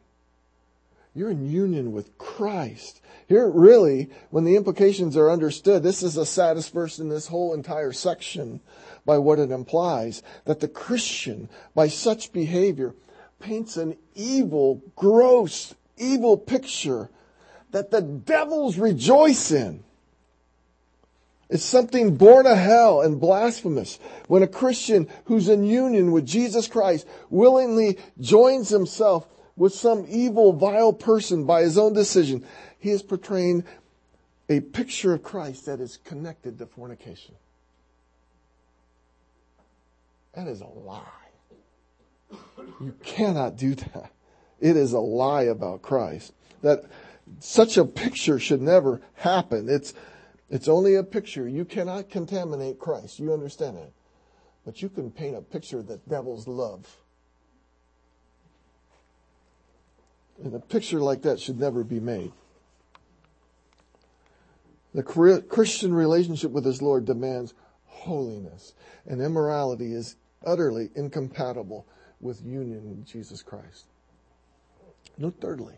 You're 1.16 1.32
in 1.32 1.50
union 1.50 1.92
with 1.92 2.18
Christ. 2.18 3.02
Here, 3.28 3.50
really, 3.50 4.10
when 4.30 4.44
the 4.44 4.56
implications 4.56 5.18
are 5.18 5.32
understood, 5.32 5.84
this 5.84 6.04
is 6.04 6.14
the 6.14 6.26
saddest 6.26 6.74
verse 6.74 7.00
in 7.00 7.10
this 7.10 7.28
whole 7.28 7.54
entire 7.54 7.92
section 7.92 8.62
by 9.06 9.18
what 9.18 9.40
it 9.40 9.52
implies 9.52 10.24
that 10.46 10.60
the 10.60 10.68
Christian, 10.68 11.50
by 11.76 11.88
such 11.88 12.34
behavior, 12.34 12.94
paints 13.40 13.78
an 13.78 13.98
evil, 14.16 14.82
gross, 14.96 15.76
evil 15.98 16.38
picture 16.38 17.10
that 17.72 17.92
the 17.92 18.02
devils 18.02 18.78
rejoice 18.78 19.52
in. 19.52 19.84
It's 21.50 21.64
something 21.64 22.16
born 22.16 22.46
of 22.46 22.58
hell 22.58 23.02
and 23.02 23.20
blasphemous 23.20 23.98
when 24.28 24.44
a 24.44 24.48
Christian 24.48 25.08
who's 25.26 25.50
in 25.50 25.64
union 25.64 26.12
with 26.12 26.26
Jesus 26.26 26.68
Christ 26.68 27.08
willingly 27.30 27.98
joins 28.20 28.70
himself 28.70 29.28
with 29.56 29.74
some 29.74 30.06
evil, 30.08 30.54
vile 30.54 30.94
person 30.94 31.46
by 31.46 31.64
his 31.64 31.78
own 31.78 31.94
decision. 31.94 32.46
He 32.80 32.92
is 32.92 33.02
portraying 33.02 33.64
a 34.48 34.60
picture 34.62 35.14
of 35.14 35.24
Christ 35.24 35.66
that 35.66 35.80
is 35.80 35.98
connected 35.98 36.60
to 36.60 36.66
fornication. 36.68 37.36
That 40.34 40.48
is 40.48 40.62
a 40.62 40.68
lie. 40.68 41.02
You 42.80 42.94
cannot 43.04 43.58
do 43.58 43.76
that. 43.76 44.12
It 44.60 44.78
is 44.78 44.94
a 44.94 45.00
lie 45.00 45.44
about 45.44 45.82
Christ. 45.82 46.34
That 46.62 46.86
such 47.39 47.78
a 47.78 47.86
picture 47.86 48.39
should 48.39 48.62
never 48.62 49.02
happen. 49.15 49.70
It's, 49.70 49.94
it's 50.50 50.68
only 50.68 50.96
a 50.96 51.04
picture. 51.04 51.48
You 51.48 51.65
cannot 51.65 52.10
contaminate 52.10 52.80
Christ. 52.80 53.20
You 53.20 53.34
understand 53.34 53.78
that. 53.78 53.92
But 54.65 54.82
you 54.82 54.89
can 54.89 55.12
paint 55.12 55.36
a 55.36 55.42
picture 55.42 55.82
that 55.84 56.08
devils 56.08 56.48
love. 56.48 56.98
And 60.44 60.54
a 60.54 60.60
picture 60.60 61.00
like 61.00 61.24
that 61.24 61.39
should 61.39 61.60
never 61.60 61.84
be 61.84 62.00
made. 62.00 62.32
The 64.94 65.04
Christian 65.04 65.94
relationship 65.94 66.52
with 66.52 66.65
his 66.65 66.82
Lord 66.82 67.06
demands 67.06 67.54
holiness, 68.00 68.74
and 69.06 69.22
immorality 69.22 69.94
is 69.94 70.16
utterly 70.46 70.90
incompatible 70.96 71.86
with 72.22 72.44
union 72.44 72.90
with 72.90 73.06
Jesus 73.06 73.42
Christ. 73.42 73.86
Note 75.18 75.36
thirdly, 75.40 75.76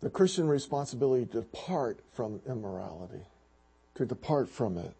the 0.00 0.10
Christian 0.10 0.48
responsibility 0.48 1.26
to 1.26 1.40
depart 1.40 2.00
from 2.12 2.40
immorality, 2.46 3.22
to 3.94 4.04
depart 4.04 4.48
from 4.48 4.76
it, 4.76 4.94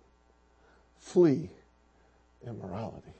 flee 0.99 1.51
immorality. 2.47 3.13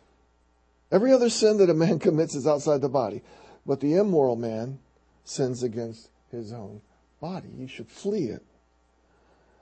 Every 0.91 1.13
other 1.13 1.31
sin 1.31 1.59
that 1.59 1.71
a 1.71 1.75
man 1.75 1.99
commits 1.99 2.35
is 2.35 2.47
outside 2.47 2.81
the 2.81 2.89
body, 2.89 3.23
but 3.67 3.81
the 3.81 3.95
immoral 3.95 4.37
man 4.37 4.79
sins 5.25 5.63
against 5.63 6.09
his 6.31 6.53
own 6.53 6.81
body. 7.21 7.49
You 7.57 7.69
should 7.69 7.89
flee 7.89 8.27
it. 8.27 8.43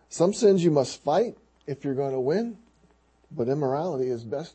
Some 0.09 0.33
sins 0.33 0.65
you 0.65 0.71
must 0.71 1.03
fight 1.03 1.37
if 1.67 1.85
you're 1.85 1.95
going 1.95 2.13
to 2.13 2.21
win, 2.21 2.57
but 3.31 3.49
immorality 3.49 4.09
is 4.09 4.25
best 4.25 4.55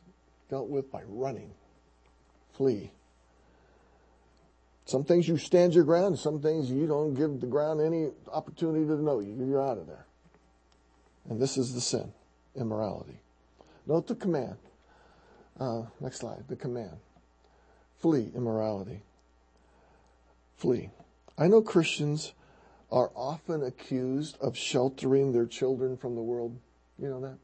dealt 0.50 0.70
with 0.70 0.92
by 0.92 1.02
running. 1.08 1.52
Flee. 2.54 2.92
Some 4.86 5.04
things 5.04 5.28
you 5.28 5.38
stand 5.38 5.74
your 5.74 5.84
ground, 5.84 6.20
some 6.20 6.40
things 6.40 6.70
you 6.70 6.86
don't 6.86 7.16
give 7.16 7.42
the 7.42 7.48
ground 7.48 7.82
any 7.82 8.12
opportunity 8.32 8.86
to 8.86 9.02
know 9.02 9.20
you. 9.20 9.36
You're 9.36 9.62
out 9.62 9.78
of 9.78 9.88
there. 9.88 10.06
And 11.30 11.42
this 11.42 11.58
is 11.58 11.74
the 11.74 11.82
sin, 11.82 12.14
immorality. 12.56 13.20
Note 13.88 14.08
the 14.08 14.16
command. 14.16 14.58
Uh, 15.60 15.84
next 16.00 16.20
slide, 16.20 16.44
the 16.48 16.56
command. 16.56 16.98
Flee 17.98 18.32
immorality. 18.36 19.02
Flee. 20.58 20.92
I 21.38 21.48
know 21.48 21.62
Christians 21.62 22.34
are 22.92 23.12
often 23.16 23.64
accused 23.64 24.38
of 24.40 24.56
sheltering 24.56 25.32
their 25.32 25.46
children 25.46 25.98
from 25.98 26.16
the 26.16 26.22
world. 26.22 26.58
You 27.00 27.10
know 27.10 27.22
that? 27.22 27.38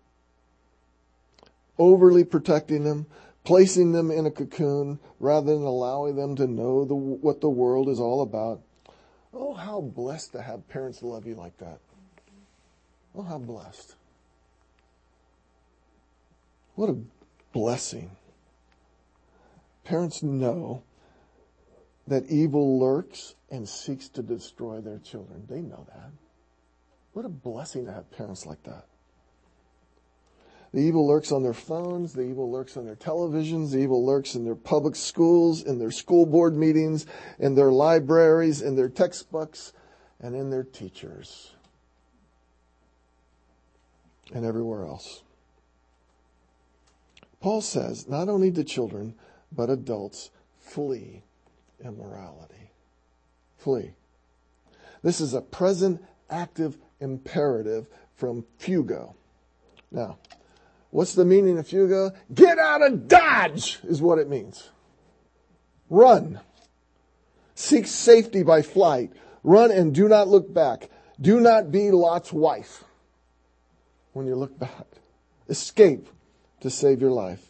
overly 1.82 2.24
protecting 2.24 2.84
them, 2.84 3.08
placing 3.44 3.92
them 3.92 4.12
in 4.12 4.28
a 4.28 4.32
cocoon 4.32 5.00
rather 5.20 5.52
than 5.54 5.64
allowing 5.64 6.16
them 6.16 6.36
to 6.36 6.46
know 6.46 6.86
the, 6.86 6.94
what 6.94 7.42
the 7.42 7.50
world 7.50 7.90
is 7.90 8.00
all 8.00 8.22
about. 8.22 8.62
Oh, 9.34 9.56
how 9.56 9.82
blessed 9.82 10.34
to 10.34 10.42
have 10.42 10.68
parents 10.70 11.02
love 11.02 11.26
you 11.26 11.34
like 11.34 11.58
that. 11.58 11.80
Oh, 13.16 13.24
how 13.24 13.40
blessed. 13.40 13.96
What 16.76 16.90
a 16.90 16.98
blessing. 17.52 18.12
Parents 19.84 20.22
know 20.22 20.84
that 22.08 22.30
evil 22.30 22.80
lurks 22.80 23.34
and 23.50 23.68
seeks 23.68 24.08
to 24.10 24.22
destroy 24.22 24.82
their 24.82 25.00
children. 25.00 25.46
They 25.50 25.62
know 25.62 25.86
that. 25.88 26.12
What 27.14 27.26
a 27.26 27.30
blessing 27.30 27.86
to 27.86 27.92
have 27.92 28.12
parents 28.12 28.46
like 28.46 28.62
that. 28.64 28.86
The 30.74 30.80
evil 30.80 31.06
lurks 31.06 31.32
on 31.32 31.44
their 31.44 31.54
phones. 31.54 32.14
The 32.14 32.22
evil 32.22 32.50
lurks 32.50 32.78
on 32.78 32.86
their 32.86 32.96
televisions. 32.96 33.72
The 33.72 33.80
evil 33.80 34.06
lurks 34.06 34.36
in 34.36 34.46
their 34.46 34.56
public 34.56 34.96
schools, 34.96 35.64
in 35.64 35.80
their 35.80 35.92
school 35.92 36.26
board 36.26 36.56
meetings, 36.56 37.06
in 37.40 37.56
their 37.56 37.72
libraries, 37.72 38.62
in 38.62 38.76
their 38.76 38.88
textbooks, 38.88 39.74
and 40.22 40.34
in 40.34 40.50
their 40.50 40.64
teachers. 40.64 41.52
And 44.34 44.46
everywhere 44.46 44.86
else. 44.86 45.24
Paul 47.42 47.62
says 47.62 48.08
not 48.08 48.30
only 48.30 48.50
do 48.50 48.64
children, 48.64 49.16
but 49.52 49.70
adults 49.70 50.30
flee 50.60 51.24
immorality. 51.84 52.72
Flee. 53.58 53.92
This 55.04 55.20
is 55.20 55.34
a 55.34 55.42
present 55.42 56.02
active 56.30 56.78
imperative 57.02 57.88
from 58.16 58.46
Fugo. 58.60 59.16
Now, 59.92 60.18
What's 60.92 61.16
the 61.16 61.26
meaning 61.26 61.58
of 61.58 61.68
fuga? 61.68 62.14
Get 62.34 62.60
out 62.60 62.82
of 62.82 63.08
Dodge 63.08 63.80
is 63.84 64.02
what 64.02 64.20
it 64.20 64.30
means. 64.30 64.70
Run. 65.90 66.42
Seek 67.56 67.88
safety 67.88 68.44
by 68.44 68.62
flight. 68.62 69.12
Run 69.44 69.72
and 69.72 69.96
do 69.96 70.08
not 70.08 70.28
look 70.28 70.54
back. 70.54 70.90
Do 71.20 71.40
not 71.40 71.72
be 71.72 71.92
Lot's 71.92 72.34
wife 72.34 72.84
when 74.12 74.28
you 74.28 74.36
look 74.36 74.60
back. 74.60 74.86
Escape 75.48 76.08
to 76.60 76.70
save 76.70 77.02
your 77.02 77.12
life. 77.12 77.48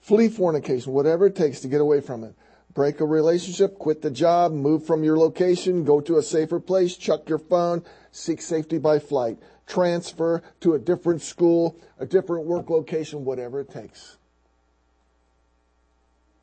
Flee 0.00 0.28
fornication, 0.28 0.92
whatever 0.92 1.26
it 1.26 1.36
takes 1.36 1.60
to 1.60 1.68
get 1.68 1.80
away 1.80 2.00
from 2.00 2.24
it. 2.24 2.34
Break 2.74 3.00
a 3.00 3.06
relationship, 3.06 3.78
quit 3.78 4.02
the 4.02 4.10
job, 4.10 4.52
move 4.52 4.84
from 4.84 5.04
your 5.04 5.16
location, 5.16 5.84
go 5.84 6.00
to 6.00 6.18
a 6.18 6.22
safer 6.22 6.60
place, 6.60 6.96
chuck 6.96 7.28
your 7.28 7.38
phone, 7.38 7.84
seek 8.10 8.42
safety 8.42 8.78
by 8.78 8.98
flight 8.98 9.38
transfer 9.66 10.42
to 10.60 10.74
a 10.74 10.78
different 10.78 11.22
school, 11.22 11.78
a 11.98 12.06
different 12.06 12.46
work 12.46 12.70
location, 12.70 13.24
whatever 13.24 13.60
it 13.60 13.70
takes. 13.70 14.16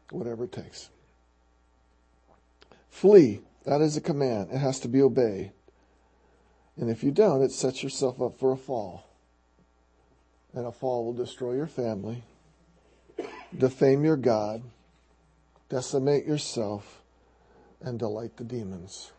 Whatever 0.10 0.46
it 0.46 0.52
takes. 0.52 0.90
Flee. 2.90 3.42
That 3.66 3.82
is 3.82 3.96
a 3.96 4.02
command. 4.02 4.50
It 4.52 4.58
has 4.58 4.80
to 4.80 4.88
be 4.88 5.02
obeyed. 5.02 5.52
And 6.78 6.90
if 6.90 7.04
you 7.04 7.12
don't, 7.12 7.44
it 7.44 7.52
sets 7.52 7.84
yourself 7.84 8.22
up 8.22 8.40
for 8.40 8.52
a 8.52 8.58
fall. 8.58 9.08
And 10.54 10.66
a 10.66 10.72
fall 10.72 11.06
will 11.06 11.14
destroy 11.14 11.54
your 11.54 11.68
family, 11.68 12.24
defame 13.58 14.04
your 14.04 14.18
God, 14.18 14.64
decimate 15.70 16.26
yourself, 16.26 17.02
and 17.80 17.98
delight 17.98 18.36
the 18.36 18.44
demons. 18.44 19.12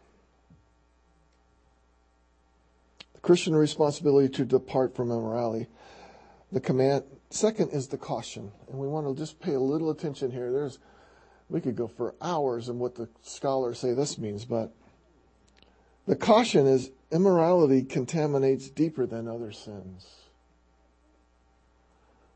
The 3.12 3.12
Christian 3.23 3.55
responsibility 3.55 4.29
to 4.35 4.45
depart 4.45 4.95
from 4.97 5.11
immorality. 5.11 5.69
The 6.51 6.61
command, 6.61 7.05
second 7.31 7.71
is 7.71 7.89
the 7.89 7.97
caution. 7.97 8.53
And 8.69 8.79
we 8.79 8.89
want 8.89 9.07
to 9.07 9.15
just 9.15 9.41
pay 9.41 9.55
a 9.55 9.61
little 9.61 9.91
attention 9.91 10.31
here. 10.31 10.53
There's, 10.53 10.81
we 11.49 11.61
could 11.61 11.77
go 11.77 11.87
for 11.87 12.15
hours 12.21 12.69
in 12.69 12.79
what 12.79 12.97
the 12.97 13.09
scholars 13.23 13.79
say 13.79 13.95
this 13.95 14.19
means, 14.19 14.45
but 14.45 14.73
the 16.07 16.17
caution 16.17 16.67
is 16.67 16.91
immorality 17.13 17.83
contaminates 17.83 18.69
deeper 18.69 19.07
than 19.07 19.29
other 19.29 19.53
sins. 19.53 20.07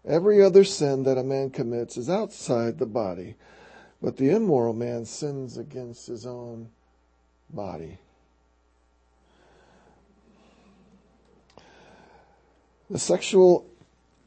Every 0.06 0.40
other 0.40 0.62
sin 0.62 1.02
that 1.02 1.18
a 1.18 1.24
man 1.24 1.50
commits 1.50 1.96
is 1.96 2.08
outside 2.08 2.78
the 2.78 2.86
body, 2.86 3.34
but 4.00 4.16
the 4.16 4.30
immoral 4.30 4.72
man 4.72 5.04
sins 5.04 5.56
against 5.56 6.06
his 6.06 6.24
own 6.24 6.68
body. 7.50 7.98
The 12.88 12.98
sexual 13.00 13.66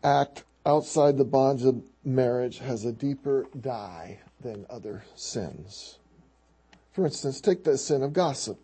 act 0.04 0.43
outside 0.65 1.17
the 1.17 1.24
bonds 1.24 1.63
of 1.63 1.82
marriage 2.04 2.60
has 2.60 2.84
a 2.84 2.91
deeper 2.91 3.48
dye 3.60 4.19
than 4.41 4.65
other 4.69 5.06
sins. 5.15 6.00
For 6.91 7.06
instance, 7.06 7.39
take 7.39 7.63
the 7.63 7.78
sin 7.78 8.04
of 8.04 8.12
gossip. 8.12 8.60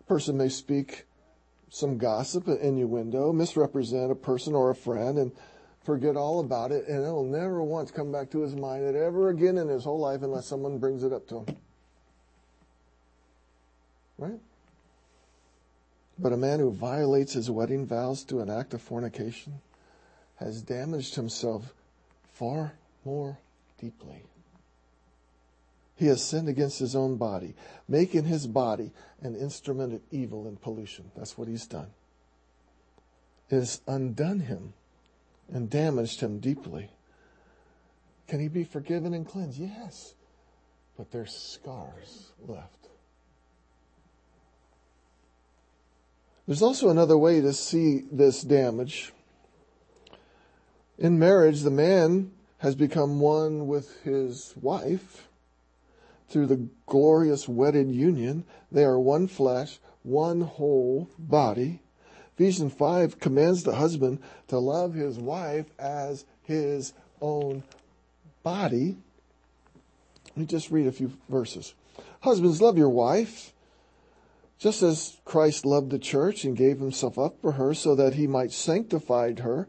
A 0.00 0.02
person 0.04 0.36
may 0.36 0.48
speak 0.48 1.04
some 1.68 1.96
gossip, 1.96 2.48
an 2.48 2.58
innuendo, 2.58 3.32
misrepresent 3.32 4.10
a 4.10 4.16
person 4.16 4.54
or 4.54 4.70
a 4.70 4.74
friend, 4.74 5.18
and 5.18 5.30
forget 5.84 6.16
all 6.16 6.40
about 6.40 6.72
it, 6.72 6.88
and 6.88 7.04
it'll 7.04 7.24
never 7.24 7.62
once 7.62 7.92
come 7.92 8.10
back 8.10 8.30
to 8.30 8.40
his 8.40 8.56
mind 8.56 8.84
that 8.84 8.96
ever 8.96 9.28
again 9.28 9.58
in 9.58 9.68
his 9.68 9.84
whole 9.84 10.00
life 10.00 10.22
unless 10.22 10.46
someone 10.46 10.78
brings 10.78 11.04
it 11.04 11.12
up 11.12 11.28
to 11.28 11.38
him. 11.40 11.56
Right? 14.18 14.40
But 16.18 16.32
a 16.32 16.36
man 16.36 16.60
who 16.60 16.70
violates 16.70 17.34
his 17.34 17.50
wedding 17.50 17.86
vows 17.86 18.24
to 18.24 18.40
an 18.40 18.50
act 18.50 18.72
of 18.74 18.80
fornication 18.80 19.60
has 20.36 20.62
damaged 20.62 21.14
himself 21.14 21.74
far 22.32 22.72
more 23.04 23.38
deeply. 23.80 24.22
He 25.96 26.06
has 26.06 26.22
sinned 26.22 26.48
against 26.48 26.78
his 26.78 26.94
own 26.94 27.16
body, 27.16 27.54
making 27.88 28.24
his 28.24 28.46
body 28.46 28.92
an 29.22 29.34
instrument 29.34 29.94
of 29.94 30.00
evil 30.10 30.46
and 30.46 30.60
pollution. 30.60 31.10
That's 31.16 31.38
what 31.38 31.48
he's 31.48 31.66
done. 31.66 31.88
It 33.48 33.56
has 33.56 33.80
undone 33.86 34.40
him 34.40 34.74
and 35.50 35.70
damaged 35.70 36.20
him 36.20 36.38
deeply. 36.38 36.90
Can 38.28 38.40
he 38.40 38.48
be 38.48 38.64
forgiven 38.64 39.14
and 39.14 39.26
cleansed? 39.26 39.58
Yes. 39.58 40.14
But 40.96 41.12
there's 41.12 41.34
scars 41.34 42.30
left. 42.46 42.85
There's 46.46 46.62
also 46.62 46.90
another 46.90 47.18
way 47.18 47.40
to 47.40 47.52
see 47.52 48.04
this 48.10 48.42
damage. 48.42 49.12
In 50.98 51.18
marriage, 51.18 51.62
the 51.62 51.70
man 51.70 52.30
has 52.58 52.74
become 52.74 53.20
one 53.20 53.66
with 53.66 54.00
his 54.02 54.54
wife 54.60 55.28
through 56.28 56.46
the 56.46 56.68
glorious 56.86 57.48
wedded 57.48 57.90
union. 57.90 58.44
They 58.70 58.84
are 58.84 58.98
one 58.98 59.26
flesh, 59.26 59.80
one 60.02 60.42
whole 60.42 61.08
body. 61.18 61.80
Ephesians 62.34 62.72
5 62.74 63.18
commands 63.18 63.64
the 63.64 63.74
husband 63.74 64.20
to 64.48 64.58
love 64.58 64.94
his 64.94 65.18
wife 65.18 65.66
as 65.78 66.24
his 66.42 66.92
own 67.20 67.64
body. 68.42 68.96
Let 70.28 70.36
me 70.36 70.46
just 70.46 70.70
read 70.70 70.86
a 70.86 70.92
few 70.92 71.12
verses. 71.28 71.74
Husbands, 72.20 72.60
love 72.60 72.78
your 72.78 72.90
wife, 72.90 73.52
just 74.58 74.82
as 74.82 75.18
Christ 75.24 75.66
loved 75.66 75.90
the 75.90 75.98
church 75.98 76.44
and 76.44 76.56
gave 76.56 76.78
himself 76.78 77.18
up 77.18 77.40
for 77.40 77.52
her 77.52 77.74
so 77.74 77.94
that 77.94 78.14
he 78.14 78.26
might 78.26 78.52
sanctify 78.52 79.34
her 79.40 79.68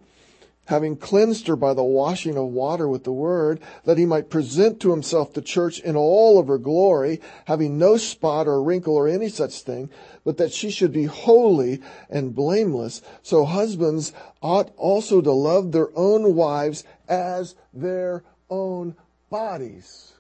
having 0.68 0.98
cleansed 0.98 1.48
her 1.48 1.56
by 1.56 1.74
the 1.74 1.84
washing 1.84 2.38
of 2.38 2.46
water 2.46 2.88
with 2.88 3.04
the 3.04 3.12
word, 3.12 3.60
that 3.86 3.98
he 3.98 4.06
might 4.06 4.30
present 4.30 4.80
to 4.80 4.92
himself 4.92 5.34
the 5.34 5.42
church 5.42 5.80
in 5.80 5.96
all 5.96 6.40
of 6.40 6.48
her 6.48 6.58
glory, 6.58 7.20
having 7.46 7.78
no 7.78 7.98
spot 7.98 8.48
or 8.48 8.62
wrinkle 8.62 8.96
or 8.96 9.08
any 9.08 9.30
such 9.30 9.62
thing, 9.62 9.90
but 10.24 10.38
that 10.38 10.52
she 10.52 10.70
should 10.70 10.92
be 10.92 11.06
holy 11.06 11.82
and 12.10 12.36
blameless. 12.36 13.02
So 13.24 13.46
husbands 13.46 14.14
ought 14.42 14.72
also 14.76 15.22
to 15.22 15.32
love 15.32 15.72
their 15.72 15.90
own 15.98 16.36
wives 16.36 16.84
as 17.08 17.56
their 17.74 18.24
own 18.50 18.96
bodies. 19.30 20.14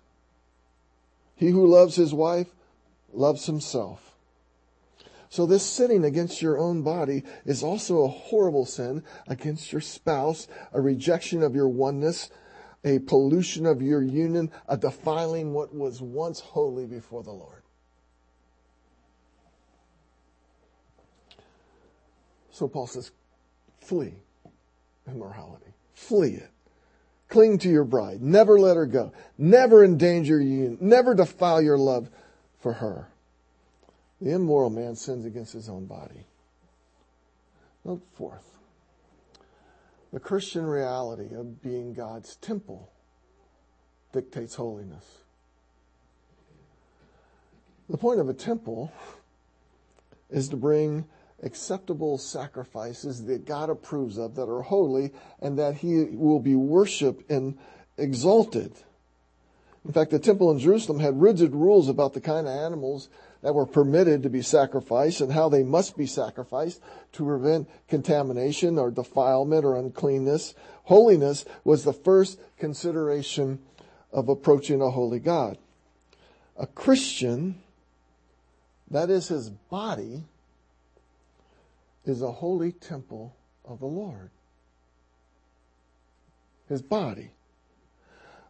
He 1.36 1.49
who 1.49 1.67
loves 1.67 1.95
his 1.95 2.13
wife 2.13 2.47
loves 3.12 3.45
himself. 3.45 4.07
So 5.30 5.46
this 5.46 5.66
sinning 5.66 6.06
against 6.06 6.42
your 6.42 6.58
own 6.58 6.84
body 6.84 7.24
is 7.46 7.63
also 7.63 8.04
a 8.04 8.08
horrible 8.08 8.66
sin 8.66 9.04
against 9.28 9.72
your 9.72 9.82
spouse, 9.82 10.48
a 10.72 10.82
rejection 10.82 11.44
of 11.44 11.56
your 11.56 11.68
oneness, 11.68 12.30
a 12.84 13.00
pollution 13.00 13.66
of 13.66 13.82
your 13.82 14.02
union, 14.02 14.52
a 14.68 14.78
defiling 14.78 15.54
what 15.54 15.76
was 15.76 16.02
once 16.02 16.40
holy 16.40 16.86
before 16.86 17.24
the 17.24 17.32
Lord. 17.32 17.63
So 22.52 22.68
Paul 22.68 22.88
says, 22.88 23.12
flee 23.82 24.13
immorality. 25.08 25.74
Flee 25.94 26.34
it. 26.34 26.50
Cling 27.30 27.58
to 27.60 27.70
your 27.70 27.84
bride. 27.84 28.22
Never 28.22 28.60
let 28.60 28.78
her 28.78 28.86
go. 28.86 29.12
Never 29.38 29.84
endanger 29.84 30.40
union. 30.40 30.78
Never 30.80 31.13
defile 31.13 31.62
your 31.62 31.78
love 31.78 32.10
for 32.60 32.74
her. 32.74 33.10
The 34.21 34.32
immoral 34.32 34.69
man 34.69 34.95
sins 34.95 35.25
against 35.25 35.53
his 35.53 35.69
own 35.69 35.86
body. 35.86 36.25
Note 37.86 38.01
fourth, 38.13 38.58
the 40.12 40.19
Christian 40.19 40.65
reality 40.65 41.36
of 41.36 41.62
being 41.62 41.93
God's 41.93 42.36
temple 42.38 42.89
dictates 44.12 44.56
holiness. 44.56 45.06
The 47.89 47.97
point 47.97 48.19
of 48.19 48.27
a 48.27 48.34
temple 48.34 48.91
is 50.30 50.49
to 50.49 50.58
bring 50.58 51.06
acceptable 51.43 52.17
sacrifices 52.17 53.25
that 53.25 53.45
God 53.45 53.69
approves 53.69 54.17
of, 54.17 54.36
that 54.36 54.49
are 54.49 54.63
holy, 54.63 55.13
and 55.39 55.58
that 55.60 55.75
He 55.75 56.03
will 56.06 56.39
be 56.39 56.56
worshiped 56.56 57.30
and 57.30 57.58
exalted. 57.97 58.73
In 59.86 59.93
fact, 59.93 60.12
the 60.12 60.19
temple 60.19 60.51
in 60.51 60.60
Jerusalem 60.60 60.99
had 60.99 61.21
rigid 61.21 61.53
rules 61.53 61.88
about 61.88 62.13
the 62.13 62.19
kind 62.19 62.47
of 62.47 62.53
animals 62.53 63.08
that 63.41 63.54
were 63.54 63.65
permitted 63.65 64.23
to 64.23 64.30
be 64.30 64.41
sacrificed 64.41 65.21
and 65.21 65.32
how 65.32 65.50
they 65.50 65.63
must 65.63 65.97
be 65.97 66.06
sacrificed 66.06 66.82
to 67.13 67.26
prevent 67.26 67.69
contamination 67.88 68.78
or 68.78 68.91
defilement 68.91 69.63
or 69.63 69.76
uncleanness. 69.76 70.56
Holiness 70.84 71.45
was 71.63 71.84
the 71.84 71.93
first 71.93 72.39
consideration 72.58 73.60
of 74.12 74.30
approaching 74.30 74.82
a 74.82 74.89
holy 74.89 75.19
God. 75.19 75.58
A 76.58 76.65
Christian, 76.65 77.62
that 78.89 79.10
is 79.10 79.28
his 79.28 79.50
body, 79.50 80.23
is 82.06 82.21
a 82.21 82.32
holy 82.32 82.71
temple 82.71 83.36
of 83.65 83.80
the 83.80 83.86
Lord. 83.86 84.32
His 86.67 86.82
body. 86.82 87.32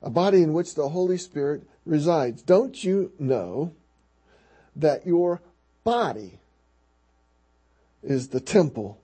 A 0.02 0.10
body 0.10 0.44
in 0.44 0.54
which 0.54 0.76
the 0.76 0.90
Holy 0.90 1.18
Spirit 1.18 1.64
resides. 1.86 2.42
Don't 2.44 2.84
you 2.84 3.12
know 3.20 3.74
that 4.78 5.06
your 5.06 5.42
body 5.84 6.40
is 8.04 8.30
the 8.30 8.40
temple 8.40 9.00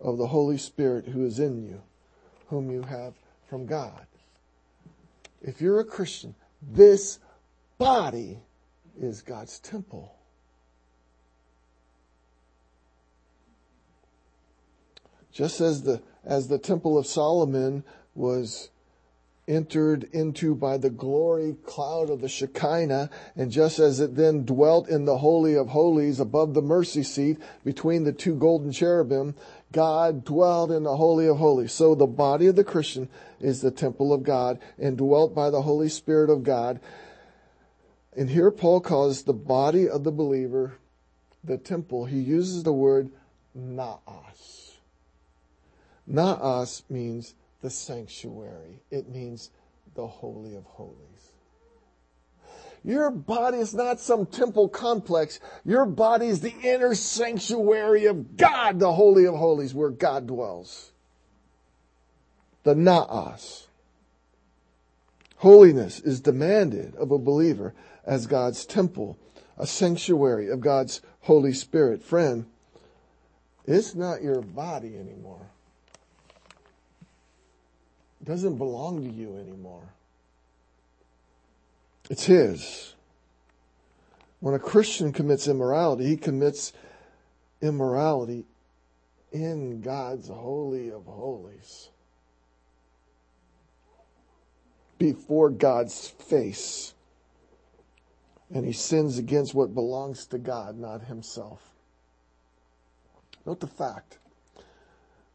of 0.00 0.18
the 0.18 0.26
Holy 0.26 0.58
Spirit 0.58 1.06
who 1.06 1.24
is 1.24 1.38
in 1.38 1.62
you, 1.62 1.82
whom 2.48 2.70
you 2.70 2.82
have 2.82 3.14
from 3.48 3.66
God. 3.66 4.06
If 5.40 5.60
you're 5.60 5.80
a 5.80 5.84
Christian, 5.84 6.34
this 6.62 7.18
body 7.78 8.38
is 9.00 9.22
God's 9.22 9.58
temple. 9.60 10.14
Just 15.32 15.60
as 15.60 15.82
the 15.82 16.02
as 16.24 16.48
the 16.48 16.58
temple 16.58 16.98
of 16.98 17.06
Solomon 17.06 17.84
was 18.14 18.70
entered 19.48 20.04
into 20.12 20.54
by 20.54 20.76
the 20.76 20.90
glory 20.90 21.56
cloud 21.64 22.10
of 22.10 22.20
the 22.20 22.28
Shekinah, 22.28 23.10
and 23.34 23.50
just 23.50 23.78
as 23.78 23.98
it 23.98 24.14
then 24.14 24.44
dwelt 24.44 24.88
in 24.88 25.06
the 25.06 25.18
Holy 25.18 25.56
of 25.56 25.68
Holies 25.68 26.20
above 26.20 26.54
the 26.54 26.62
mercy 26.62 27.02
seat 27.02 27.38
between 27.64 28.04
the 28.04 28.12
two 28.12 28.34
golden 28.34 28.70
cherubim, 28.70 29.34
God 29.72 30.24
dwelled 30.24 30.70
in 30.70 30.84
the 30.84 30.96
Holy 30.96 31.26
of 31.26 31.38
Holies. 31.38 31.72
So 31.72 31.94
the 31.94 32.06
body 32.06 32.46
of 32.46 32.56
the 32.56 32.64
Christian 32.64 33.08
is 33.40 33.60
the 33.60 33.70
temple 33.70 34.12
of 34.12 34.22
God 34.22 34.58
and 34.78 34.96
dwelt 34.96 35.34
by 35.34 35.50
the 35.50 35.62
Holy 35.62 35.88
Spirit 35.88 36.30
of 36.30 36.42
God. 36.42 36.80
And 38.16 38.30
here 38.30 38.50
Paul 38.50 38.80
calls 38.80 39.22
the 39.22 39.32
body 39.32 39.88
of 39.88 40.04
the 40.04 40.12
believer 40.12 40.74
the 41.42 41.58
temple. 41.58 42.04
He 42.04 42.18
uses 42.18 42.62
the 42.62 42.72
word 42.72 43.10
naos. 43.54 44.76
Naos 46.06 46.82
means 46.88 47.34
the 47.62 47.70
sanctuary. 47.70 48.80
It 48.90 49.08
means 49.08 49.50
the 49.94 50.06
Holy 50.06 50.54
of 50.54 50.64
Holies. 50.64 50.94
Your 52.84 53.10
body 53.10 53.58
is 53.58 53.74
not 53.74 54.00
some 54.00 54.26
temple 54.26 54.68
complex. 54.68 55.40
Your 55.64 55.84
body 55.84 56.26
is 56.26 56.40
the 56.40 56.54
inner 56.62 56.94
sanctuary 56.94 58.06
of 58.06 58.36
God, 58.36 58.78
the 58.78 58.92
Holy 58.92 59.26
of 59.26 59.34
Holies, 59.34 59.74
where 59.74 59.90
God 59.90 60.26
dwells. 60.26 60.92
The 62.62 62.74
Naos. 62.74 63.66
Holiness 65.36 66.00
is 66.00 66.20
demanded 66.20 66.94
of 66.96 67.10
a 67.10 67.18
believer 67.18 67.74
as 68.04 68.26
God's 68.26 68.64
temple, 68.64 69.18
a 69.56 69.66
sanctuary 69.66 70.48
of 70.48 70.60
God's 70.60 71.00
Holy 71.20 71.52
Spirit. 71.52 72.02
Friend, 72.02 72.46
it's 73.66 73.94
not 73.94 74.22
your 74.22 74.40
body 74.40 74.96
anymore. 74.96 75.50
Doesn't 78.24 78.56
belong 78.56 79.04
to 79.04 79.10
you 79.10 79.36
anymore. 79.38 79.94
It's 82.10 82.24
His. 82.24 82.94
When 84.40 84.54
a 84.54 84.58
Christian 84.58 85.12
commits 85.12 85.48
immorality, 85.48 86.06
he 86.06 86.16
commits 86.16 86.72
immorality 87.60 88.44
in 89.32 89.80
God's 89.80 90.28
Holy 90.28 90.90
of 90.90 91.06
Holies. 91.06 91.88
Before 94.98 95.50
God's 95.50 96.08
face. 96.08 96.94
And 98.52 98.64
he 98.64 98.72
sins 98.72 99.18
against 99.18 99.54
what 99.54 99.74
belongs 99.74 100.26
to 100.28 100.38
God, 100.38 100.78
not 100.78 101.02
himself. 101.02 101.60
Note 103.44 103.60
the 103.60 103.66
fact 103.66 104.18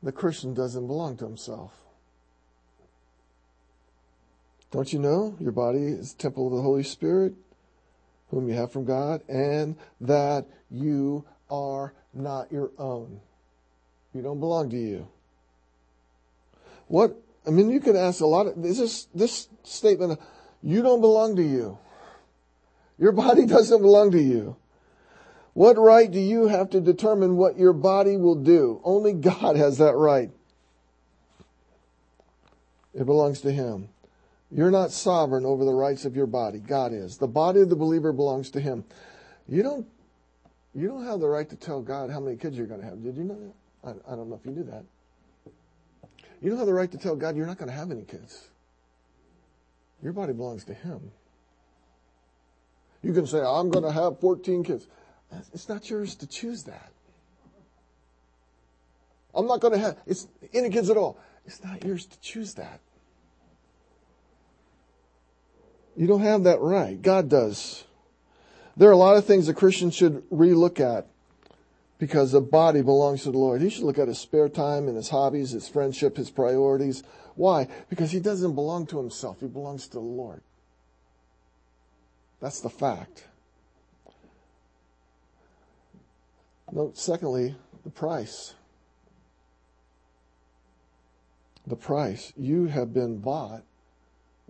the 0.01 0.11
Christian 0.11 0.53
doesn't 0.53 0.87
belong 0.87 1.17
to 1.17 1.25
himself. 1.25 1.82
Don't 4.73 4.91
you 4.91 4.97
know 4.97 5.35
your 5.39 5.51
body 5.51 5.83
is 5.83 6.15
temple 6.15 6.47
of 6.47 6.53
the 6.53 6.61
Holy 6.63 6.81
Spirit, 6.81 7.35
whom 8.31 8.49
you 8.49 8.55
have 8.55 8.71
from 8.71 8.85
God, 8.85 9.21
and 9.29 9.75
that 10.01 10.47
you 10.71 11.25
are 11.47 11.93
not 12.11 12.51
your 12.51 12.71
own? 12.79 13.21
You 14.15 14.23
don't 14.23 14.39
belong 14.39 14.71
to 14.71 14.75
you. 14.75 15.07
What, 16.87 17.15
I 17.45 17.51
mean, 17.51 17.69
you 17.69 17.81
could 17.81 17.95
ask 17.95 18.19
a 18.19 18.25
lot 18.25 18.47
of, 18.47 18.63
this, 18.63 19.07
this 19.13 19.47
statement, 19.61 20.19
you 20.63 20.81
don't 20.81 21.01
belong 21.01 21.35
to 21.35 21.43
you. 21.43 21.77
Your 22.97 23.11
body 23.11 23.45
doesn't 23.45 23.81
belong 23.81 24.09
to 24.13 24.21
you. 24.21 24.55
What 25.53 25.77
right 25.77 26.09
do 26.09 26.19
you 26.19 26.47
have 26.47 26.71
to 26.71 26.81
determine 26.81 27.37
what 27.37 27.59
your 27.59 27.73
body 27.73 28.17
will 28.17 28.41
do? 28.41 28.81
Only 28.83 29.13
God 29.13 29.55
has 29.55 29.77
that 29.77 29.93
right. 29.93 30.31
It 32.95 33.05
belongs 33.05 33.41
to 33.41 33.51
Him. 33.51 33.89
You're 34.55 34.71
not 34.71 34.91
sovereign 34.91 35.45
over 35.45 35.65
the 35.65 35.73
rights 35.73 36.05
of 36.05 36.15
your 36.15 36.27
body. 36.27 36.59
God 36.59 36.93
is. 36.93 37.17
The 37.17 37.27
body 37.27 37.61
of 37.61 37.69
the 37.69 37.75
believer 37.75 38.13
belongs 38.13 38.51
to 38.51 38.59
Him. 38.59 38.83
You 39.47 39.63
don't, 39.63 39.87
you 40.75 40.87
don't 40.87 41.05
have 41.05 41.19
the 41.19 41.27
right 41.27 41.49
to 41.49 41.55
tell 41.55 41.81
God 41.81 42.11
how 42.11 42.19
many 42.19 42.37
kids 42.37 42.55
you're 42.55 42.67
going 42.67 42.81
to 42.81 42.85
have. 42.85 43.03
Did 43.03 43.17
you 43.17 43.23
know 43.23 43.39
that? 43.83 43.97
I, 44.07 44.13
I 44.13 44.15
don't 44.15 44.29
know 44.29 44.35
if 44.35 44.45
you 44.45 44.51
knew 44.51 44.63
that. 44.65 44.85
You 46.39 46.51
don't 46.51 46.59
have 46.59 46.67
the 46.67 46.73
right 46.73 46.91
to 46.91 46.97
tell 46.97 47.15
God 47.15 47.35
you're 47.35 47.47
not 47.47 47.57
going 47.57 47.69
to 47.69 47.75
have 47.75 47.89
any 47.89 48.03
kids. 48.03 48.47
Your 50.03 50.13
body 50.13 50.33
belongs 50.33 50.65
to 50.65 50.73
Him. 50.73 51.11
You 53.01 53.13
can 53.13 53.25
say, 53.25 53.39
I'm 53.39 53.69
going 53.69 53.85
to 53.85 53.91
have 53.91 54.19
14 54.19 54.63
kids. 54.63 54.87
It's 55.51 55.67
not 55.67 55.89
yours 55.89 56.15
to 56.15 56.27
choose 56.27 56.63
that. 56.65 56.91
I'm 59.33 59.47
not 59.47 59.61
going 59.61 59.73
to 59.73 59.79
have 59.79 59.97
it's 60.05 60.27
any 60.53 60.69
kids 60.69 60.91
at 60.91 60.97
all. 60.97 61.17
It's 61.45 61.63
not 61.63 61.83
yours 61.83 62.05
to 62.05 62.19
choose 62.19 62.53
that. 62.53 62.79
You 65.95 66.07
don't 66.07 66.21
have 66.21 66.43
that 66.43 66.59
right. 66.59 66.99
God 67.01 67.29
does. 67.29 67.83
There 68.75 68.89
are 68.89 68.93
a 68.93 68.97
lot 68.97 69.17
of 69.17 69.25
things 69.25 69.47
a 69.47 69.53
Christian 69.53 69.91
should 69.91 70.27
relook 70.29 70.79
at 70.79 71.07
because 71.99 72.31
the 72.31 72.41
body 72.41 72.81
belongs 72.81 73.23
to 73.23 73.31
the 73.31 73.37
Lord. 73.37 73.61
He 73.61 73.69
should 73.69 73.83
look 73.83 73.99
at 73.99 74.07
his 74.07 74.19
spare 74.19 74.49
time 74.49 74.87
and 74.87 74.97
his 74.97 75.09
hobbies, 75.09 75.51
his 75.51 75.69
friendship, 75.69 76.17
his 76.17 76.31
priorities. 76.31 77.03
Why? 77.35 77.67
Because 77.89 78.11
he 78.11 78.19
doesn't 78.19 78.55
belong 78.55 78.87
to 78.87 78.97
himself. 78.97 79.39
He 79.39 79.47
belongs 79.47 79.87
to 79.87 79.93
the 79.93 79.99
Lord. 79.99 80.41
That's 82.41 82.59
the 82.59 82.69
fact. 82.69 83.25
Note, 86.71 86.97
secondly, 86.97 87.55
the 87.83 87.91
price. 87.91 88.55
The 91.67 91.75
price. 91.75 92.33
You 92.35 92.65
have 92.65 92.93
been 92.93 93.19
bought 93.19 93.63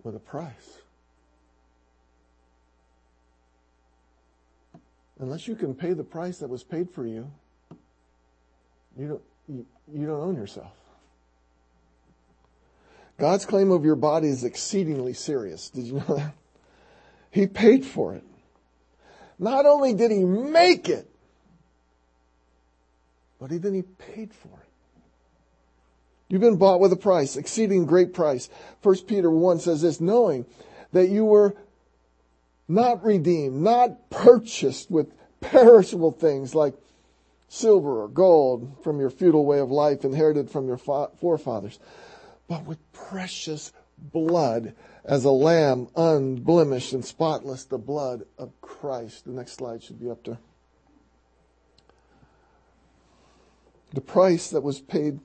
with 0.02 0.16
a 0.16 0.20
price. 0.20 0.78
Unless 5.20 5.46
you 5.46 5.54
can 5.54 5.74
pay 5.74 5.92
the 5.92 6.04
price 6.04 6.38
that 6.38 6.48
was 6.48 6.64
paid 6.64 6.90
for 6.90 7.06
you, 7.06 7.30
you 8.98 9.08
don't, 9.08 9.22
you, 9.48 9.66
you 9.92 10.06
don't 10.06 10.20
own 10.20 10.34
yourself. 10.36 10.72
God's 13.18 13.46
claim 13.46 13.70
of 13.70 13.84
your 13.84 13.94
body 13.94 14.28
is 14.28 14.42
exceedingly 14.42 15.12
serious. 15.12 15.70
Did 15.70 15.84
you 15.84 15.94
know 15.94 16.16
that? 16.16 16.34
He 17.30 17.46
paid 17.46 17.84
for 17.84 18.14
it. 18.14 18.24
Not 19.38 19.66
only 19.66 19.94
did 19.94 20.10
he 20.10 20.24
make 20.24 20.88
it, 20.88 21.08
but 23.40 23.52
even 23.52 23.74
he 23.74 23.82
paid 23.82 24.32
for 24.32 24.48
it. 24.48 24.68
You've 26.28 26.40
been 26.40 26.56
bought 26.56 26.80
with 26.80 26.92
a 26.92 26.96
price, 26.96 27.36
exceeding 27.36 27.86
great 27.86 28.14
price. 28.14 28.48
First 28.82 29.06
Peter 29.06 29.30
1 29.30 29.60
says 29.60 29.82
this, 29.82 30.00
knowing 30.00 30.46
that 30.92 31.08
you 31.08 31.24
were 31.24 31.54
not 32.68 33.04
redeemed, 33.04 33.60
not 33.62 34.10
purchased 34.10 34.90
with 34.90 35.12
perishable 35.40 36.12
things 36.12 36.54
like 36.54 36.74
silver 37.48 38.02
or 38.02 38.08
gold 38.08 38.76
from 38.82 38.98
your 38.98 39.10
futile 39.10 39.44
way 39.44 39.58
of 39.58 39.70
life 39.70 40.04
inherited 40.04 40.50
from 40.50 40.66
your 40.66 40.78
forefathers, 40.78 41.78
but 42.48 42.64
with 42.64 42.78
precious 42.92 43.72
blood 43.98 44.74
as 45.04 45.24
a 45.24 45.30
lamb 45.30 45.88
unblemished 45.96 46.92
and 46.92 47.04
spotless, 47.04 47.64
the 47.64 47.78
blood 47.78 48.24
of 48.38 48.50
Christ. 48.60 49.24
The 49.24 49.32
next 49.32 49.52
slide 49.52 49.82
should 49.82 50.00
be 50.00 50.10
up 50.10 50.24
there. 50.24 50.38
The 53.92 54.00
price 54.00 54.50
that 54.50 54.62
was 54.62 54.80
paid 54.80 55.20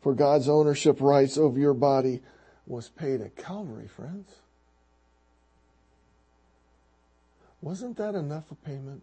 for 0.00 0.14
God's 0.14 0.48
ownership 0.48 1.00
rights 1.00 1.36
over 1.36 1.58
your 1.58 1.74
body 1.74 2.22
was 2.66 2.88
paid 2.88 3.20
at 3.20 3.36
Calvary, 3.36 3.88
friends. 3.88 4.28
Wasn't 7.62 7.96
that 7.98 8.14
enough 8.14 8.50
a 8.50 8.54
payment 8.54 9.02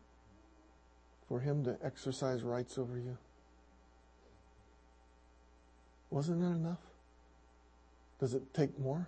for 1.28 1.40
him 1.40 1.64
to 1.66 1.78
exercise 1.84 2.42
rights 2.44 2.78
over 2.78 2.98
you? 2.98 3.18
Wasn't 6.10 6.40
that 6.42 6.48
enough? 6.48 6.80
Does 8.20 8.34
it 8.34 8.54
take 8.54 8.80
more? 8.80 9.08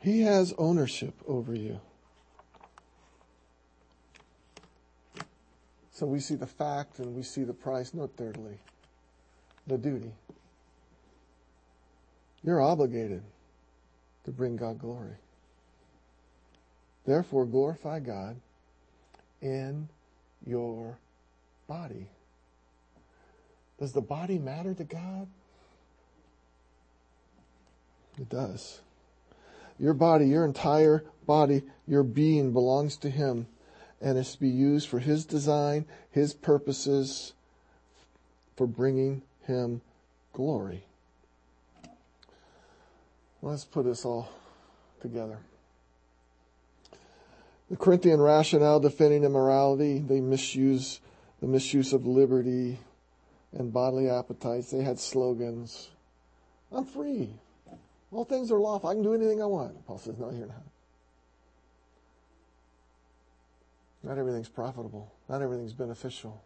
He 0.00 0.20
has 0.22 0.54
ownership 0.58 1.14
over 1.26 1.54
you. 1.54 1.80
So 5.92 6.06
we 6.06 6.20
see 6.20 6.36
the 6.36 6.46
fact 6.46 7.00
and 7.00 7.16
we 7.16 7.22
see 7.22 7.42
the 7.42 7.54
price. 7.54 7.92
Note 7.92 8.12
thirdly, 8.16 8.58
the 9.66 9.78
duty. 9.78 10.12
You're 12.44 12.62
obligated 12.62 13.24
to 14.24 14.30
bring 14.30 14.56
God 14.56 14.78
glory. 14.78 15.16
Therefore, 17.08 17.46
glorify 17.46 18.00
God 18.00 18.36
in 19.40 19.88
your 20.46 20.98
body. 21.66 22.06
Does 23.80 23.92
the 23.92 24.02
body 24.02 24.38
matter 24.38 24.74
to 24.74 24.84
God? 24.84 25.26
It 28.20 28.28
does. 28.28 28.82
Your 29.78 29.94
body, 29.94 30.26
your 30.26 30.44
entire 30.44 31.02
body, 31.24 31.62
your 31.86 32.02
being 32.02 32.52
belongs 32.52 32.98
to 32.98 33.08
Him 33.08 33.46
and 34.02 34.18
is 34.18 34.32
to 34.32 34.40
be 34.40 34.50
used 34.50 34.86
for 34.86 34.98
His 34.98 35.24
design, 35.24 35.86
His 36.10 36.34
purposes, 36.34 37.32
for 38.54 38.66
bringing 38.66 39.22
Him 39.46 39.80
glory. 40.34 40.84
Let's 43.40 43.64
put 43.64 43.86
this 43.86 44.04
all 44.04 44.28
together. 45.00 45.38
The 47.70 47.76
Corinthian 47.76 48.20
rationale 48.20 48.80
defending 48.80 49.24
immorality, 49.24 49.98
they 49.98 50.20
misuse 50.20 51.00
the 51.40 51.46
misuse 51.46 51.92
of 51.92 52.06
liberty 52.06 52.78
and 53.52 53.72
bodily 53.72 54.08
appetites. 54.08 54.70
They 54.70 54.82
had 54.82 54.98
slogans. 54.98 55.90
I'm 56.72 56.84
free. 56.84 57.30
All 58.10 58.24
things 58.24 58.50
are 58.50 58.58
lawful. 58.58 58.88
I 58.88 58.94
can 58.94 59.02
do 59.02 59.14
anything 59.14 59.42
I 59.42 59.46
want. 59.46 59.86
Paul 59.86 59.98
says, 59.98 60.16
No, 60.18 60.30
you're 60.30 60.46
not. 60.46 60.64
Not 64.02 64.18
everything's 64.18 64.48
profitable. 64.48 65.12
Not 65.28 65.42
everything's 65.42 65.74
beneficial. 65.74 66.42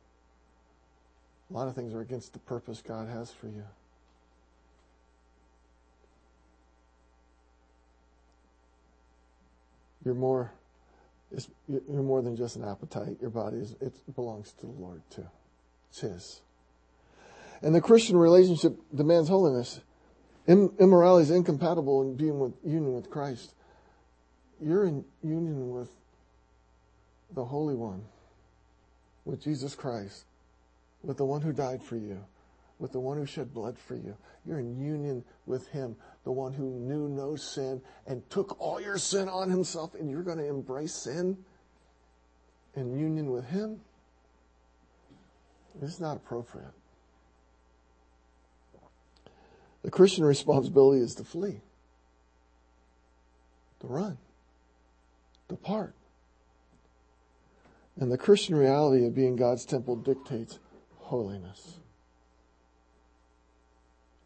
A 1.51 1.53
lot 1.53 1.69
of 1.69 1.75
things 1.75 1.95
are 1.95 2.01
against 2.01 2.33
the 2.33 2.39
purpose 2.41 2.83
God 2.83 3.09
has 3.09 3.31
for 3.31 3.47
you. 3.47 3.65
You're 10.05 10.15
more, 10.15 10.51
you're 11.69 12.03
more 12.03 12.23
than 12.23 12.37
just 12.37 12.57
an 12.57 12.65
appetite. 12.65 13.17
Your 13.21 13.31
body 13.31 13.59
is, 13.59 13.75
it 13.81 13.93
belongs 14.15 14.53
to 14.61 14.67
the 14.67 14.73
Lord 14.73 15.03
too. 15.11 15.27
It's 15.91 16.01
His. 16.01 16.41
And 17.63 17.75
the 17.75 17.81
Christian 17.81 18.17
relationship 18.17 18.77
demands 18.95 19.29
holiness. 19.29 19.81
Immorality 20.47 21.25
is 21.25 21.31
incompatible 21.31 22.03
in 22.03 22.17
being 22.17 22.39
with 22.41 22.53
union 22.65 22.95
with 22.95 23.09
Christ. 23.09 23.55
You're 24.61 24.85
in 24.85 25.05
union 25.23 25.71
with 25.71 25.89
the 27.35 27.45
Holy 27.45 27.75
One, 27.75 28.05
with 29.25 29.43
Jesus 29.43 29.75
Christ, 29.75 30.25
with 31.03 31.17
the 31.17 31.25
one 31.25 31.41
who 31.41 31.53
died 31.53 31.83
for 31.83 31.97
you, 31.97 32.25
with 32.83 32.91
the 32.91 32.99
one 32.99 33.17
who 33.17 33.25
shed 33.25 33.55
blood 33.55 33.79
for 33.79 33.95
you. 33.95 34.17
You're 34.45 34.59
in 34.59 34.77
union 34.77 35.23
with 35.47 35.69
Him, 35.69 35.95
the 36.25 36.33
one 36.33 36.53
who 36.53 36.65
knew 36.65 37.09
no 37.09 37.37
sin 37.37 37.81
and 38.09 38.29
took 38.29 38.61
all 38.61 38.81
your 38.81 38.99
sin 38.99 39.29
on 39.29 39.49
Himself, 39.49 39.95
and 39.95 40.11
you're 40.11 40.25
going 40.25 40.39
to 40.39 40.49
embrace 40.49 40.93
sin 40.93 41.39
in 42.75 42.99
union 42.99 43.31
with 43.31 43.45
Him? 43.45 43.81
It's 45.81 46.01
not 46.01 46.17
appropriate. 46.17 46.73
The 49.85 49.91
Christian 49.91 50.25
responsibility 50.25 51.03
is 51.03 51.15
to 51.15 51.25
flee, 51.25 51.61
to 53.79 53.87
run, 53.87 54.19
depart. 55.49 55.95
And 58.01 58.11
the 58.11 58.19
Christian 58.19 58.57
reality 58.57 59.07
of 59.07 59.15
being 59.15 59.37
God's 59.37 59.65
temple 59.65 59.95
dictates 59.95 60.59
holiness. 60.99 61.79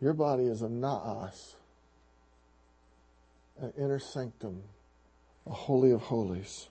Your 0.01 0.13
body 0.13 0.45
is 0.45 0.63
a 0.63 0.69
naos, 0.69 1.57
an 3.61 3.73
inner 3.79 3.99
sanctum, 3.99 4.63
a 5.47 5.53
holy 5.53 5.91
of 5.91 6.03
holies. 6.03 6.69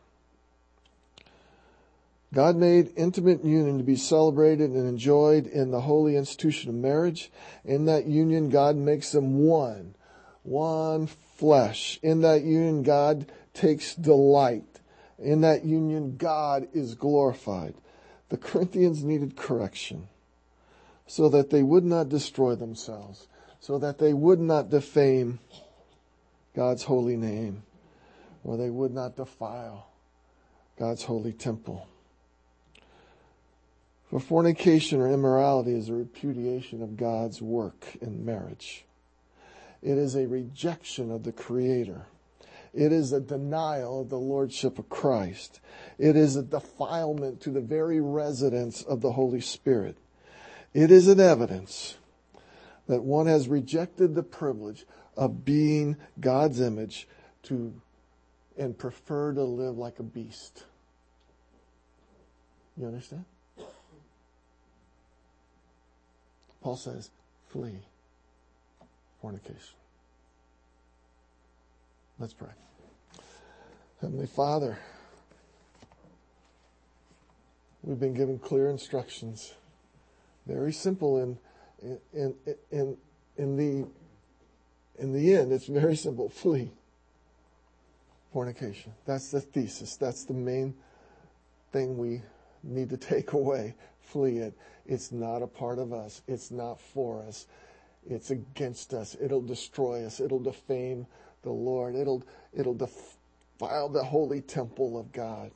God 2.34 2.56
made 2.56 2.92
intimate 2.98 3.44
union 3.44 3.78
to 3.78 3.84
be 3.84 3.96
celebrated 3.96 4.72
and 4.72 4.88
enjoyed 4.88 5.48
in 5.48 5.72
the 5.72 5.82
holy 5.82 6.18
institution 6.18 6.70
of 6.70 6.76
marriage. 6.76 7.32
In 7.64 7.86
that 7.86 8.06
union, 8.06 8.50
God 8.50 8.76
makes 8.76 9.12
them 9.12 9.40
one, 9.40 9.96
one 10.44 11.08
flesh. 11.08 11.98
In 12.04 12.22
that 12.22 12.44
union, 12.44 12.84
God 12.84 13.32
takes 13.54 13.96
delight. 13.96 14.82
In 15.18 15.42
that 15.42 15.64
union, 15.64 16.18
God 16.18 16.68
is 16.74 16.94
glorified. 16.94 17.74
The 18.30 18.38
Corinthians 18.38 19.04
needed 19.04 19.38
correction 19.38 20.10
so 21.08 21.30
that 21.30 21.50
they 21.50 21.64
would 21.64 21.84
not 21.84 22.10
destroy 22.10 22.56
themselves, 22.56 23.28
so 23.60 23.78
that 23.80 24.00
they 24.00 24.14
would 24.14 24.40
not 24.40 24.70
defame 24.70 25.40
God's 26.56 26.84
holy 26.84 27.18
name, 27.18 27.64
or 28.44 28.58
they 28.58 28.70
would 28.70 28.94
not 28.94 29.16
defile 29.16 29.88
God's 30.78 31.04
holy 31.04 31.34
temple. 31.34 31.88
For 34.10 34.20
fornication 34.20 35.02
or 35.02 35.12
immorality 35.12 35.74
is 35.74 35.90
a 35.90 35.94
repudiation 35.94 36.82
of 36.82 36.96
God's 36.96 37.42
work 37.42 37.86
in 38.02 38.26
marriage. 38.26 38.86
It 39.82 39.98
is 39.98 40.16
a 40.16 40.28
rejection 40.28 41.12
of 41.12 41.24
the 41.24 41.32
Creator. 41.32 42.06
It 42.74 42.92
is 42.92 43.14
a 43.14 43.20
denial 43.20 44.02
of 44.02 44.10
the 44.10 44.20
Lordship 44.20 44.80
of 44.80 44.90
Christ. 44.90 45.60
It 45.98 46.16
is 46.16 46.36
a 46.36 46.44
defilement 46.44 47.42
to 47.42 47.50
the 47.50 47.62
very 47.62 48.02
residence 48.02 48.84
of 48.84 49.02
the 49.02 49.14
Holy 49.14 49.42
Spirit. 49.42 49.98
It 50.76 50.92
is 50.92 51.08
an 51.08 51.22
evidence 51.22 51.96
that 52.88 53.02
one 53.02 53.28
has 53.28 53.48
rejected 53.48 54.14
the 54.14 54.24
privilege 54.24 54.86
of 55.16 55.46
being 55.46 55.96
God's 56.20 56.60
image 56.60 57.08
to 57.44 57.74
and 58.58 58.78
prefer 58.78 59.34
to 59.34 59.44
live 59.44 59.78
like 59.78 60.00
a 60.00 60.04
beast. 60.04 60.66
You 62.76 62.88
understand? 62.88 63.24
Paul 66.62 66.76
says, 66.76 67.10
flee 67.48 67.80
fornication. 69.22 69.78
Let's 72.20 72.34
pray. 72.34 72.50
Heavenly 74.02 74.28
Father, 74.28 74.78
we've 77.82 78.00
been 78.00 78.14
given 78.14 78.40
clear 78.40 78.70
instructions 78.70 79.54
very 80.46 80.74
simple 80.74 81.22
in 81.22 81.38
in 82.14 82.36
in 82.72 82.98
in 83.38 83.58
the 83.58 83.88
in 84.98 85.14
the 85.14 85.34
end 85.36 85.52
it's 85.52 85.68
very 85.68 85.96
simple. 85.96 86.30
Flee. 86.42 86.72
Fornication. 88.32 88.94
That's 89.06 89.32
the 89.32 89.42
thesis. 89.42 89.96
That's 89.96 90.26
the 90.26 90.34
main 90.34 90.76
thing 91.72 91.98
we 91.98 92.22
need 92.64 92.90
to 92.90 92.98
take 92.98 93.32
away. 93.32 93.76
Flee 94.02 94.38
it. 94.40 94.54
It's 94.86 95.12
not 95.12 95.42
a 95.42 95.48
part 95.48 95.80
of 95.80 95.94
us. 95.94 96.22
It's 96.28 96.52
not 96.52 96.80
for 96.80 97.22
us. 97.22 97.48
It's 98.08 98.32
against 98.32 98.94
us. 98.94 99.16
It'll 99.20 99.42
destroy 99.42 100.06
us. 100.06 100.20
It'll 100.20 100.40
defame 100.40 101.08
the 101.44 101.52
lord. 101.52 101.96
It'll 101.96 102.24
it'll 102.54 102.76
defile 102.76 103.90
the 103.90 104.04
holy 104.04 104.42
temple 104.42 105.00
of 105.00 105.12
god 105.12 105.52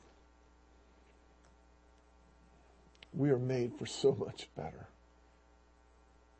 we 3.12 3.30
are 3.30 3.38
made 3.38 3.72
for 3.78 3.86
so 3.86 4.14
much 4.14 4.48
better. 4.56 4.88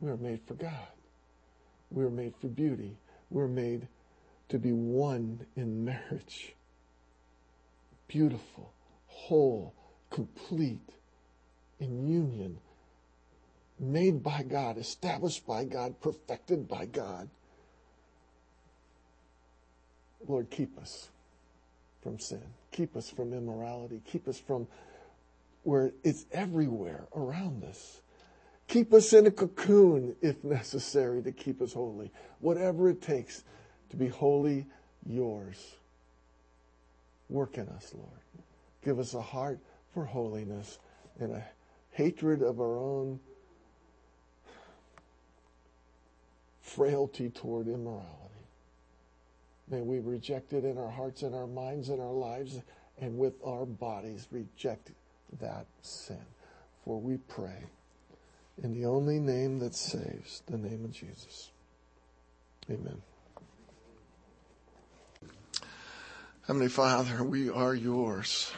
We 0.00 0.10
are 0.10 0.16
made 0.16 0.40
for 0.46 0.54
God. 0.54 0.88
We 1.90 2.04
are 2.04 2.10
made 2.10 2.34
for 2.40 2.48
beauty. 2.48 2.96
We're 3.30 3.48
made 3.48 3.88
to 4.48 4.58
be 4.58 4.72
one 4.72 5.46
in 5.56 5.84
marriage. 5.84 6.54
Beautiful, 8.08 8.72
whole, 9.06 9.74
complete, 10.10 10.90
in 11.78 12.06
union, 12.06 12.58
made 13.78 14.22
by 14.22 14.42
God, 14.42 14.76
established 14.76 15.46
by 15.46 15.64
God, 15.64 16.00
perfected 16.00 16.68
by 16.68 16.86
God. 16.86 17.28
Lord, 20.28 20.50
keep 20.50 20.78
us 20.78 21.08
from 22.02 22.18
sin. 22.18 22.42
Keep 22.72 22.96
us 22.96 23.10
from 23.10 23.32
immorality. 23.32 24.02
Keep 24.04 24.28
us 24.28 24.38
from 24.38 24.66
where 25.62 25.92
it's 26.02 26.26
everywhere 26.32 27.06
around 27.14 27.64
us. 27.64 28.00
Keep 28.68 28.92
us 28.94 29.12
in 29.12 29.26
a 29.26 29.30
cocoon 29.30 30.14
if 30.22 30.42
necessary 30.44 31.22
to 31.22 31.32
keep 31.32 31.60
us 31.60 31.72
holy. 31.72 32.10
Whatever 32.38 32.88
it 32.88 33.02
takes 33.02 33.42
to 33.90 33.96
be 33.96 34.08
wholly 34.08 34.66
yours. 35.04 35.74
Work 37.28 37.58
in 37.58 37.68
us, 37.68 37.92
Lord. 37.94 38.44
Give 38.84 38.98
us 38.98 39.14
a 39.14 39.20
heart 39.20 39.58
for 39.92 40.04
holiness 40.04 40.78
and 41.18 41.32
a 41.32 41.44
hatred 41.90 42.42
of 42.42 42.60
our 42.60 42.78
own 42.78 43.20
frailty 46.62 47.28
toward 47.30 47.66
immorality. 47.66 48.06
May 49.68 49.82
we 49.82 49.98
reject 49.98 50.52
it 50.52 50.64
in 50.64 50.78
our 50.78 50.90
hearts 50.90 51.22
and 51.22 51.34
our 51.34 51.46
minds 51.46 51.88
and 51.88 52.00
our 52.00 52.12
lives 52.12 52.60
and 53.00 53.18
with 53.18 53.34
our 53.44 53.66
bodies 53.66 54.26
reject 54.30 54.92
that 55.38 55.66
sin. 55.82 56.24
For 56.84 57.00
we 57.00 57.16
pray 57.16 57.64
in 58.62 58.74
the 58.74 58.86
only 58.86 59.18
name 59.18 59.58
that 59.60 59.74
saves, 59.74 60.42
the 60.46 60.58
name 60.58 60.84
of 60.84 60.92
Jesus. 60.92 61.50
Amen. 62.70 63.02
Heavenly 66.46 66.68
Father, 66.68 67.22
we 67.22 67.48
are 67.48 67.74
yours, 67.74 68.50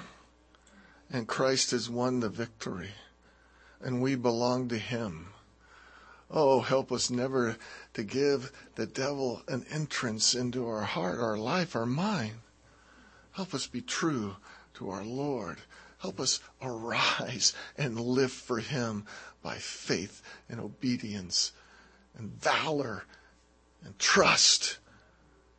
and 1.11 1.29
Christ 1.29 1.73
has 1.73 1.91
won 1.91 2.21
the 2.21 2.29
victory, 2.29 2.93
and 3.81 4.01
we 4.01 4.15
belong 4.15 4.69
to 4.69 4.79
Him. 4.79 5.29
Oh, 6.31 6.61
help 6.61 6.91
us 6.91 7.11
never 7.11 7.57
to 7.93 8.03
give 8.03 8.51
the 8.77 8.87
devil 8.87 9.43
an 9.47 9.67
entrance 9.71 10.35
into 10.35 10.67
our 10.67 10.83
heart, 10.83 11.19
our 11.21 11.37
life, 11.37 11.77
our 11.77 11.85
mind. 11.85 12.41
Help 13.33 13.53
us 13.53 13.67
be 13.67 13.83
true 13.83 14.37
to 14.75 14.89
our 14.89 15.05
Lord 15.05 15.59
Help 16.03 16.19
us 16.19 16.41
arise 16.61 17.53
and 17.79 17.99
live 17.99 18.33
for 18.33 18.59
Him 18.59 19.07
by 19.41 19.55
faith 19.55 20.21
and 20.49 20.61
obedience 20.61 21.53
and 22.19 22.29
valor 22.43 23.05
and 23.85 23.97
trust. 24.01 24.79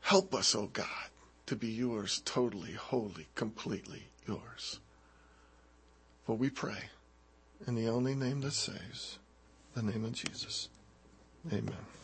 Help 0.01 0.35
us, 0.35 0.53
O 0.53 0.63
oh 0.63 0.67
God, 0.67 1.09
to 1.45 1.55
be 1.55 1.69
yours, 1.69 2.21
totally, 2.25 2.73
wholly, 2.73 3.27
completely 3.35 4.03
yours. 4.27 4.81
For 6.25 6.35
we 6.35 6.49
pray 6.49 6.89
in 7.65 7.75
the 7.75 7.87
only 7.87 8.13
name 8.13 8.41
that 8.41 8.51
saves, 8.51 9.19
the 9.75 9.81
name 9.81 10.03
of 10.03 10.11
Jesus. 10.11 10.67
Amen. 11.53 12.02